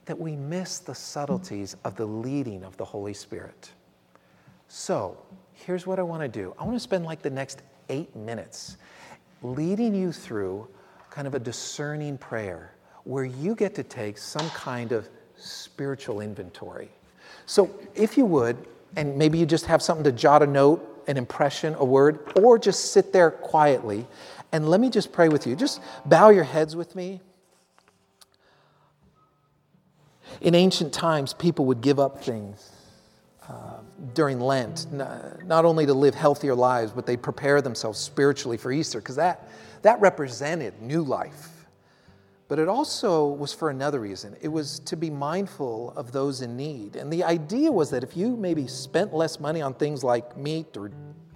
that 0.05 0.19
we 0.19 0.37
miss 0.37 0.79
the 0.79 0.95
subtleties 0.95 1.77
of 1.85 1.97
the 1.97 2.07
leading 2.07 2.65
of 2.65 2.77
the 2.77 2.85
Holy 2.85 3.13
Spirit. 3.13 3.73
So, 4.69 5.19
here's 5.53 5.87
what 5.87 5.99
I 5.99 6.03
want 6.03 6.23
to 6.23 6.29
do 6.29 6.55
I 6.59 6.65
want 6.65 6.77
to 6.77 6.81
spend 6.81 7.05
like 7.05 7.21
the 7.21 7.31
next 7.31 7.63
eight 7.89 8.15
minutes 8.15 8.77
leading 9.43 9.95
you 9.95 10.13
through 10.13 10.69
kind 11.11 11.27
of 11.27 11.35
a 11.35 11.39
discerning 11.39 12.19
prayer 12.19 12.75
where 13.05 13.25
you 13.25 13.55
get 13.55 13.75
to 13.75 13.83
take 13.83 14.19
some 14.19 14.49
kind 14.51 14.93
of 14.93 15.09
spiritual 15.39 16.21
inventory. 16.21 16.91
So, 17.47 17.71
if 17.95 18.17
you 18.17 18.27
would, 18.27 18.57
and 18.97 19.17
maybe 19.17 19.39
you 19.39 19.47
just 19.47 19.67
have 19.67 19.83
something 19.83 20.05
to 20.05 20.13
jot 20.13 20.43
a 20.43 20.47
note 20.47 20.99
an 21.09 21.17
impression, 21.17 21.75
a 21.79 21.85
word, 21.85 22.21
or 22.37 22.59
just 22.59 22.93
sit 22.93 23.13
there 23.13 23.31
quietly. 23.31 24.07
And 24.53 24.69
let 24.69 24.79
me 24.79 24.91
just 24.91 25.11
pray 25.11 25.29
with 25.29 25.47
you. 25.47 25.57
Just 25.57 25.81
bow 26.05 26.29
your 26.29 26.45
heads 26.45 26.77
with 26.77 26.95
me. 26.95 27.21
In 30.43 30.55
ancient 30.55 30.93
times, 30.93 31.33
people 31.33 31.65
would 31.65 31.81
give 31.81 31.99
up 31.99 32.23
things 32.23 32.71
uh, 33.49 33.79
during 34.15 34.39
Lent, 34.39 34.87
not 34.93 35.65
only 35.65 35.87
to 35.87 35.95
live 35.95 36.15
healthier 36.15 36.55
lives, 36.55 36.93
but 36.93 37.07
they'd 37.07 37.23
prepare 37.23 37.63
themselves 37.63 37.99
spiritually 37.99 38.59
for 38.59 38.71
Easter, 38.71 39.01
because 39.01 39.17
that, 39.17 39.49
that 39.83 39.99
represented 40.01 40.81
new 40.83 41.03
life. 41.03 41.49
But 42.49 42.59
it 42.59 42.67
also 42.67 43.27
was 43.27 43.53
for 43.53 43.69
another 43.69 44.01
reason. 44.01 44.35
It 44.41 44.49
was 44.49 44.81
to 44.81 44.97
be 44.97 45.11
mindful 45.11 45.93
of 45.97 46.13
those 46.13 46.41
in 46.41 46.57
need. 46.57 46.97
And 46.97 47.13
the 47.13 47.23
idea 47.23 47.71
was 47.71 47.91
that 47.91 48.03
if 48.03 48.17
you 48.17 48.37
maybe 48.37 48.67
spent 48.67 49.13
less 49.13 49.39
money 49.39 49.61
on 49.61 49.75
things 49.75 50.03
like 50.03 50.35
meat 50.37 50.75
or 50.77 50.91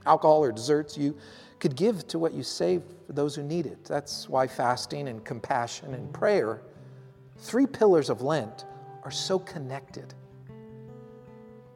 alcohol 0.07 0.43
or 0.43 0.51
desserts, 0.53 0.97
you 0.97 1.15
could 1.61 1.77
give 1.77 2.09
to 2.09 2.19
what 2.19 2.33
you 2.33 2.43
saved 2.43 2.95
for 3.07 3.13
those 3.13 3.35
who 3.37 3.43
need 3.43 3.67
it. 3.67 3.85
That's 3.85 4.27
why 4.27 4.47
fasting 4.47 5.09
and 5.09 5.23
compassion 5.23 5.93
and 5.93 6.11
prayer, 6.15 6.63
three 7.37 7.67
pillars 7.67 8.09
of 8.09 8.23
Lent, 8.23 8.65
are 9.05 9.11
so 9.11 9.39
connected. 9.39 10.15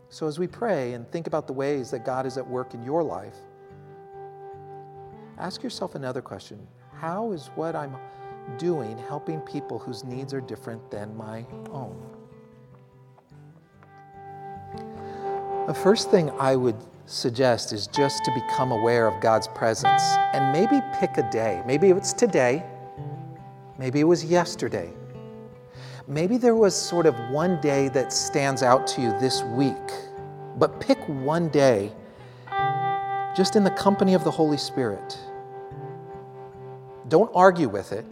So, 0.09 0.27
as 0.27 0.39
we 0.39 0.47
pray 0.47 0.95
and 0.95 1.07
think 1.11 1.27
about 1.27 1.47
the 1.47 1.53
ways 1.53 1.91
that 1.91 2.05
God 2.05 2.25
is 2.25 2.39
at 2.39 2.47
work 2.47 2.73
in 2.73 2.83
your 2.83 3.03
life, 3.03 3.37
ask 5.39 5.63
yourself 5.63 5.95
another 5.95 6.23
question 6.23 6.67
How 6.95 7.33
is 7.33 7.49
what 7.55 7.77
I'm 7.77 7.97
doing 8.59 8.97
helping 8.97 9.41
people 9.41 9.79
whose 9.79 10.05
needs 10.05 10.33
are 10.33 10.41
different 10.41 10.91
than 10.91 11.17
my 11.17 11.45
own? 11.71 12.01
The 15.67 15.75
first 15.75 16.11
thing 16.11 16.31
I 16.39 16.55
would 16.55 16.77
suggest 17.07 17.73
is 17.73 17.87
just 17.89 18.25
to 18.25 18.31
become 18.33 18.73
aware 18.73 19.07
of 19.07 19.21
God's 19.21 19.49
presence 19.49 20.03
and 20.33 20.53
maybe 20.53 20.81
pick 20.99 21.19
a 21.19 21.29
day. 21.31 21.63
Maybe 21.67 21.91
it's 21.91 22.13
today, 22.13 22.65
maybe 23.79 24.01
it 24.01 24.05
was 24.05 24.25
yesterday. 24.25 24.93
Maybe 26.09 26.37
there 26.37 26.55
was 26.55 26.75
sort 26.75 27.07
of 27.07 27.19
one 27.31 27.61
day 27.61 27.89
that 27.89 28.13
stands 28.13 28.63
out 28.63 28.87
to 28.89 29.01
you 29.01 29.11
this 29.19 29.43
week, 29.43 29.75
but 30.57 30.81
pick 30.81 30.99
one 31.09 31.49
day 31.49 31.93
just 33.37 33.57
in 33.57 33.65
the 33.65 33.73
company 33.73 34.15
of 34.15 34.23
the 34.23 34.31
Holy 34.31 34.57
Spirit. 34.57 35.19
Don't 37.09 37.31
argue 37.35 37.69
with 37.69 37.93
it, 37.93 38.05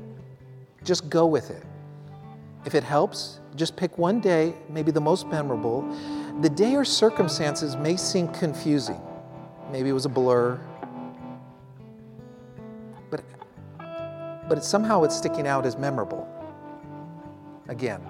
just 0.85 1.09
go 1.09 1.27
with 1.27 1.51
it. 1.51 1.63
If 2.65 2.75
it 2.75 2.85
helps, 2.85 3.41
just 3.57 3.77
pick 3.77 3.99
one 3.99 4.21
day, 4.21 4.55
maybe 4.69 4.91
the 4.91 5.01
most 5.01 5.27
memorable. 5.27 5.83
The 6.41 6.51
day 6.51 6.75
or 6.75 6.85
circumstances 6.85 7.77
may 7.77 7.97
seem 7.97 8.29
confusing. 8.29 9.01
Maybe 9.71 9.89
it 9.89 9.93
was 9.93 10.07
a 10.07 10.09
blur. 10.09 10.59
But, 13.11 13.23
but 14.49 14.65
somehow 14.65 15.05
it's 15.05 15.17
sticking 15.17 15.47
out 15.47 15.67
as 15.67 15.77
memorable. 15.77 16.29
Again. 17.69 18.01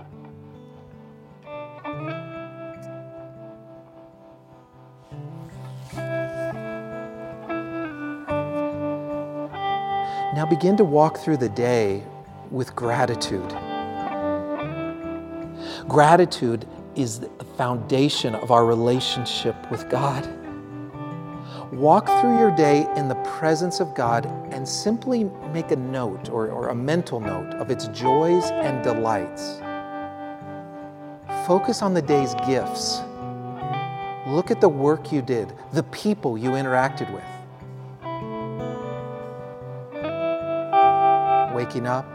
Now 10.34 10.46
begin 10.50 10.76
to 10.78 10.84
walk 10.84 11.18
through 11.18 11.36
the 11.36 11.48
day 11.48 12.02
with 12.50 12.74
gratitude. 12.74 13.48
Gratitude 15.88 16.66
is 16.96 17.20
the 17.20 17.28
foundation 17.56 18.34
of 18.34 18.50
our 18.50 18.64
relationship 18.64 19.70
with 19.70 19.88
God. 19.90 20.28
Walk 21.72 22.06
through 22.20 22.38
your 22.38 22.54
day 22.54 22.86
in 22.96 23.08
the 23.08 23.16
presence 23.16 23.80
of 23.80 23.94
God 23.94 24.26
and 24.52 24.66
simply 24.66 25.24
make 25.52 25.72
a 25.72 25.76
note 25.76 26.28
or, 26.28 26.48
or, 26.48 26.68
a 26.68 26.74
mental 26.74 27.18
note 27.18 27.52
of 27.54 27.70
its 27.70 27.88
joys 27.88 28.44
and 28.50 28.82
delights. 28.84 29.58
Focus 31.46 31.82
on 31.82 31.92
the 31.92 32.02
day's 32.02 32.34
gifts. 32.46 33.00
Look 34.26 34.50
at 34.50 34.60
the 34.60 34.68
work 34.68 35.12
you 35.12 35.20
did, 35.20 35.52
the 35.72 35.82
people 35.84 36.38
you 36.38 36.50
interacted 36.50 37.12
with. 37.12 37.24
Waking 41.54 41.86
up, 41.86 42.06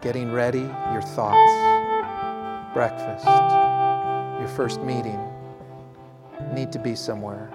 getting 0.00 0.30
ready, 0.32 0.68
your 0.92 1.02
thoughts 1.02 1.76
breakfast, 2.76 3.24
your 4.38 4.48
first 4.54 4.82
meeting, 4.82 5.18
need 6.52 6.70
to 6.70 6.78
be 6.78 6.94
somewhere, 6.94 7.46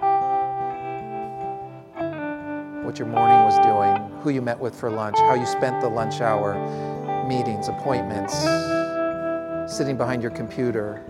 what 2.83 2.97
your 2.97 3.07
morning 3.07 3.37
was 3.43 3.55
doing, 3.59 4.19
who 4.21 4.31
you 4.31 4.41
met 4.41 4.59
with 4.59 4.73
for 4.73 4.89
lunch, 4.89 5.15
how 5.19 5.35
you 5.35 5.45
spent 5.45 5.79
the 5.79 5.87
lunch 5.87 6.21
hour, 6.21 6.55
meetings, 7.27 7.67
appointments, 7.67 8.33
sitting 9.71 9.95
behind 9.95 10.23
your 10.23 10.31
computer, 10.31 11.03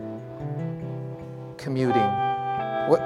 commuting. 1.57 2.01
What 2.89 3.01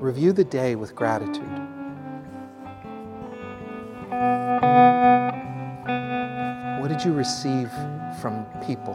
review 0.00 0.32
the 0.32 0.44
day 0.44 0.74
with 0.74 0.96
gratitude. 0.96 1.61
You 7.04 7.12
receive 7.12 7.70
from 8.20 8.44
people? 8.64 8.94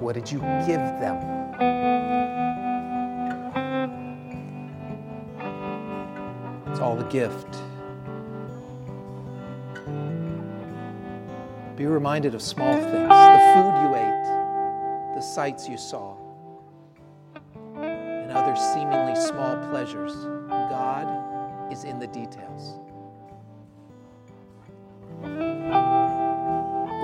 What 0.00 0.14
did 0.14 0.30
you 0.30 0.40
give 0.66 0.80
them? 1.00 1.16
It's 6.68 6.80
all 6.80 6.98
a 6.98 7.08
gift. 7.10 7.56
Be 11.76 11.86
reminded 11.86 12.34
of 12.34 12.42
small 12.42 12.74
things 12.74 12.90
the 12.90 13.52
food 13.54 13.74
you 13.82 13.94
ate, 13.96 15.14
the 15.14 15.22
sights 15.22 15.68
you 15.68 15.78
saw, 15.78 16.16
and 17.76 18.30
other 18.30 18.54
seemingly 18.56 19.16
small 19.16 19.56
pleasures. 19.70 20.12
God 20.48 21.72
is 21.72 21.84
in 21.84 21.98
the 21.98 22.08
details. 22.08 22.78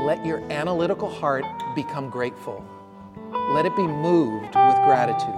Let 0.08 0.24
your 0.24 0.40
analytical 0.50 1.10
heart 1.10 1.44
become 1.74 2.08
grateful. 2.08 2.64
Let 3.50 3.66
it 3.66 3.76
be 3.76 3.86
moved 3.86 4.46
with 4.46 4.76
gratitude. 4.86 5.34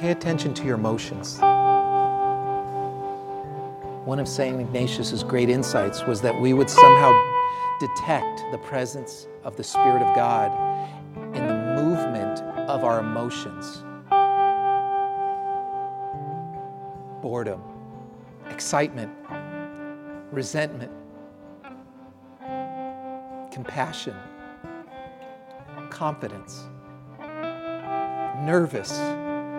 Pay 0.00 0.12
attention 0.12 0.54
to 0.54 0.64
your 0.64 0.76
emotions. 0.76 1.38
One 4.06 4.18
of 4.18 4.26
St. 4.26 4.58
Ignatius's 4.58 5.22
great 5.22 5.50
insights 5.50 6.06
was 6.06 6.22
that 6.22 6.40
we 6.40 6.54
would 6.54 6.70
somehow 6.70 7.12
detect 7.80 8.44
the 8.50 8.58
presence 8.64 9.26
of 9.44 9.56
the 9.58 9.64
Spirit 9.64 10.00
of 10.00 10.16
God 10.16 10.50
our 12.96 13.02
emotions 13.02 13.84
boredom, 17.20 17.60
excitement, 18.50 19.12
resentment, 20.30 20.92
compassion, 23.52 24.14
confidence, 25.90 26.64
nervous 28.44 28.92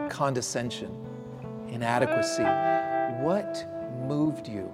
condescension, 0.09 0.89
inadequacy. 1.67 2.43
What 3.21 3.67
moved 4.07 4.47
you? 4.47 4.71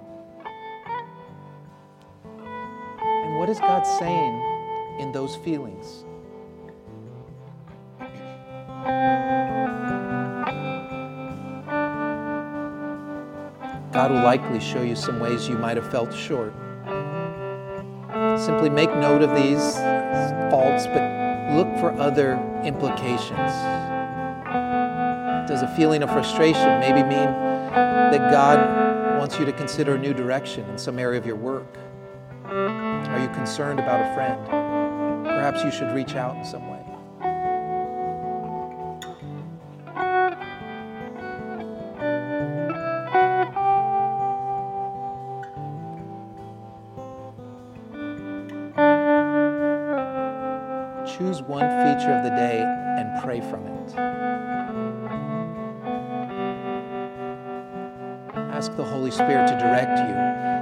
And 3.04 3.38
what 3.38 3.48
is 3.48 3.58
God 3.58 3.82
saying 3.82 5.00
in 5.00 5.10
those 5.12 5.34
feelings? 5.36 6.04
God 14.04 14.10
will 14.10 14.22
likely 14.22 14.60
show 14.60 14.82
you 14.82 14.94
some 14.94 15.18
ways 15.18 15.48
you 15.48 15.56
might 15.56 15.78
have 15.78 15.90
felt 15.90 16.12
short. 16.12 16.52
Simply 18.38 18.68
make 18.68 18.90
note 18.90 19.22
of 19.22 19.34
these 19.34 19.78
faults, 20.50 20.86
but 20.88 21.54
look 21.56 21.74
for 21.78 21.90
other 21.98 22.34
implications. 22.62 23.50
Does 25.48 25.62
a 25.62 25.74
feeling 25.74 26.02
of 26.02 26.10
frustration 26.10 26.80
maybe 26.80 27.02
mean 27.02 27.32
that 27.72 28.30
God 28.30 29.18
wants 29.18 29.38
you 29.38 29.46
to 29.46 29.52
consider 29.52 29.94
a 29.94 29.98
new 29.98 30.12
direction 30.12 30.68
in 30.68 30.76
some 30.76 30.98
area 30.98 31.18
of 31.18 31.24
your 31.24 31.36
work? 31.36 31.78
Are 32.44 33.18
you 33.18 33.28
concerned 33.28 33.80
about 33.80 34.02
a 34.02 34.14
friend? 34.14 34.46
Perhaps 35.24 35.64
you 35.64 35.70
should 35.70 35.94
reach 35.94 36.14
out 36.14 36.36
in 36.36 36.44
some 36.44 36.68
way. 36.68 36.73
Choose 51.18 51.42
one 51.42 51.60
feature 51.60 52.12
of 52.12 52.24
the 52.24 52.30
day 52.30 52.60
and 52.98 53.22
pray 53.22 53.40
from 53.40 53.66
it. 53.66 53.94
Ask 58.52 58.74
the 58.76 58.84
Holy 58.84 59.10
Spirit 59.10 59.46
to 59.48 59.58
direct 59.58 59.98
you 59.98 60.14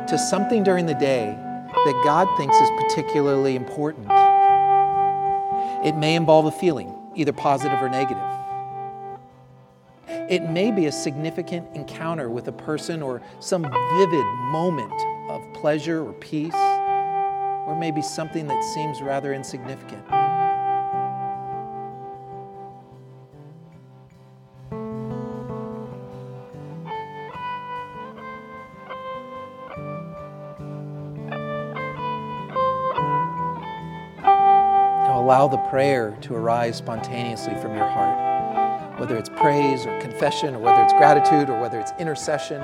to 0.09 0.19
something 0.19 0.63
during 0.63 0.87
the 0.87 0.95
day 0.95 1.27
that 1.27 2.03
God 2.05 2.29
thinks 2.37 2.57
is 2.57 2.69
particularly 2.71 3.57
important. 3.57 4.09
It 5.85 5.97
may 5.97 6.17
involve 6.17 6.45
a 6.47 6.53
feeling, 6.53 6.95
either 7.15 7.33
positive 7.33 7.81
or 7.83 7.89
negative. 7.89 8.23
It 10.31 10.51
may 10.51 10.71
be 10.71 10.87
a 10.87 10.93
significant 10.93 11.67
encounter 11.75 12.29
with 12.29 12.49
a 12.49 12.53
person 12.53 13.03
or 13.03 13.23
some 13.41 13.63
vivid 13.63 14.27
moment 14.51 14.93
of 15.31 15.43
pleasure 15.55 16.07
or 16.07 16.13
peace, 16.15 16.55
or 16.55 17.77
maybe 17.79 18.03
something 18.03 18.47
that 18.49 18.63
seems 18.75 19.01
rather 19.01 19.33
insignificant. 19.33 20.05
Allow 35.43 35.49
the 35.49 35.71
prayer 35.71 36.17
to 36.21 36.37
arise 36.37 36.77
spontaneously 36.77 37.57
from 37.57 37.75
your 37.75 37.89
heart, 37.89 39.01
whether 39.01 39.17
it's 39.17 39.29
praise 39.29 39.85
or 39.85 40.01
confession, 40.01 40.55
or 40.55 40.61
whether 40.61 40.81
it's 40.85 40.93
gratitude, 40.93 41.51
or 41.51 41.61
whether 41.61 41.81
it's 41.81 41.91
intercession. 41.99 42.61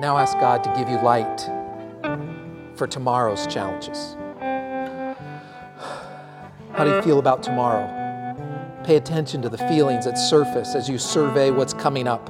Now 0.00 0.18
ask 0.18 0.36
God 0.40 0.64
to 0.64 0.74
give 0.76 0.88
you 0.88 1.00
light 1.02 1.48
for 2.74 2.88
tomorrow's 2.88 3.46
challenges. 3.46 4.16
How 6.72 6.82
do 6.82 6.90
you 6.90 7.00
feel 7.02 7.20
about 7.20 7.44
tomorrow? 7.44 7.86
Pay 8.82 8.96
attention 8.96 9.40
to 9.42 9.48
the 9.48 9.58
feelings 9.58 10.04
that 10.04 10.18
surface 10.18 10.74
as 10.74 10.88
you 10.88 10.98
survey 10.98 11.52
what's 11.52 11.74
coming 11.74 12.08
up. 12.08 12.28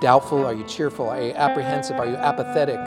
Doubtful? 0.00 0.44
Are 0.44 0.54
you 0.54 0.64
cheerful? 0.64 1.08
Are 1.08 1.22
you 1.22 1.32
apprehensive? 1.32 1.96
Are 1.96 2.06
you 2.06 2.16
apathetic? 2.16 2.78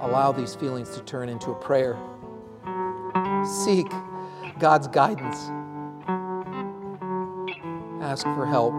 Allow 0.00 0.32
these 0.32 0.54
feelings 0.54 0.90
to 0.90 1.02
turn 1.02 1.28
into 1.28 1.50
a 1.50 1.54
prayer. 1.54 1.98
Seek 3.64 3.90
God's 4.58 4.88
guidance. 4.88 5.50
Ask 8.02 8.24
for 8.24 8.46
help, 8.46 8.74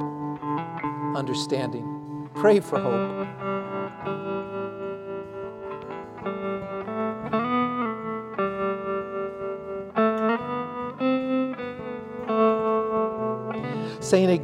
understanding. 1.17 2.30
Pray 2.36 2.60
for 2.60 2.80
hope. 2.80 3.44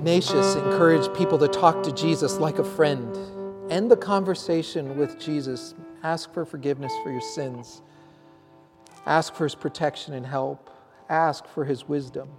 Ignatius 0.01 0.55
encouraged 0.55 1.13
people 1.13 1.37
to 1.37 1.47
talk 1.47 1.83
to 1.83 1.91
Jesus 1.91 2.39
like 2.39 2.57
a 2.57 2.63
friend. 2.63 3.15
End 3.71 3.91
the 3.91 3.95
conversation 3.95 4.97
with 4.97 5.19
Jesus. 5.19 5.75
Ask 6.01 6.33
for 6.33 6.43
forgiveness 6.43 6.91
for 7.03 7.11
your 7.11 7.21
sins. 7.21 7.83
Ask 9.05 9.35
for 9.35 9.43
his 9.43 9.53
protection 9.53 10.15
and 10.15 10.25
help. 10.25 10.71
Ask 11.07 11.45
for 11.45 11.65
his 11.65 11.87
wisdom 11.87 12.29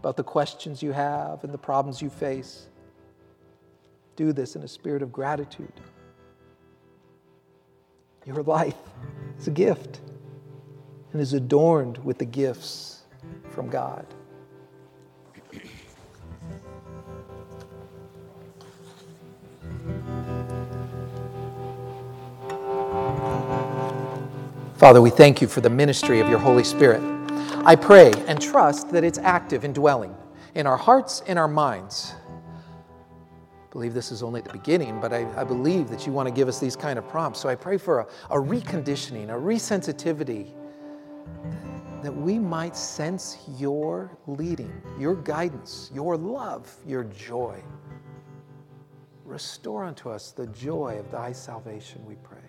about 0.00 0.16
the 0.16 0.24
questions 0.24 0.82
you 0.82 0.90
have 0.90 1.44
and 1.44 1.54
the 1.54 1.58
problems 1.58 2.02
you 2.02 2.10
face. 2.10 2.66
Do 4.16 4.32
this 4.32 4.56
in 4.56 4.64
a 4.64 4.68
spirit 4.68 5.00
of 5.00 5.12
gratitude. 5.12 5.80
Your 8.26 8.42
life 8.42 8.74
is 9.38 9.46
a 9.46 9.52
gift 9.52 10.00
and 11.12 11.20
is 11.20 11.34
adorned 11.34 11.98
with 11.98 12.18
the 12.18 12.24
gifts 12.24 13.02
from 13.48 13.70
God. 13.70 14.12
Father, 24.78 25.02
we 25.02 25.10
thank 25.10 25.42
you 25.42 25.48
for 25.48 25.60
the 25.60 25.68
ministry 25.68 26.20
of 26.20 26.28
your 26.28 26.38
Holy 26.38 26.62
Spirit. 26.62 27.02
I 27.64 27.74
pray 27.74 28.12
and 28.28 28.40
trust 28.40 28.90
that 28.90 29.02
it's 29.02 29.18
active 29.18 29.64
and 29.64 29.74
dwelling 29.74 30.14
in 30.54 30.68
our 30.68 30.76
hearts 30.76 31.20
and 31.26 31.36
our 31.36 31.48
minds. 31.48 32.14
I 32.30 33.72
believe 33.72 33.92
this 33.92 34.12
is 34.12 34.22
only 34.22 34.38
at 34.38 34.44
the 34.46 34.52
beginning, 34.52 35.00
but 35.00 35.12
I, 35.12 35.26
I, 35.36 35.42
believe 35.42 35.88
that 35.88 36.06
you 36.06 36.12
want 36.12 36.28
to 36.28 36.32
give 36.32 36.46
us 36.46 36.60
these 36.60 36.76
kind 36.76 36.96
of 36.96 37.08
prompts. 37.08 37.40
So 37.40 37.48
I 37.48 37.56
pray 37.56 37.76
for 37.76 37.98
a, 37.98 38.06
a 38.30 38.36
reconditioning, 38.36 39.30
a 39.30 39.32
resensitivity, 39.32 40.52
that 42.04 42.14
we 42.14 42.38
might 42.38 42.76
sense 42.76 43.38
your 43.58 44.16
leading, 44.28 44.80
your 44.96 45.16
guidance, 45.16 45.90
your 45.92 46.16
love, 46.16 46.72
your 46.86 47.02
joy. 47.02 47.60
Restore 49.24 49.86
unto 49.86 50.08
us 50.08 50.30
the 50.30 50.46
joy 50.46 51.00
of 51.00 51.10
thy 51.10 51.32
salvation, 51.32 52.06
we 52.06 52.14
pray. 52.22 52.47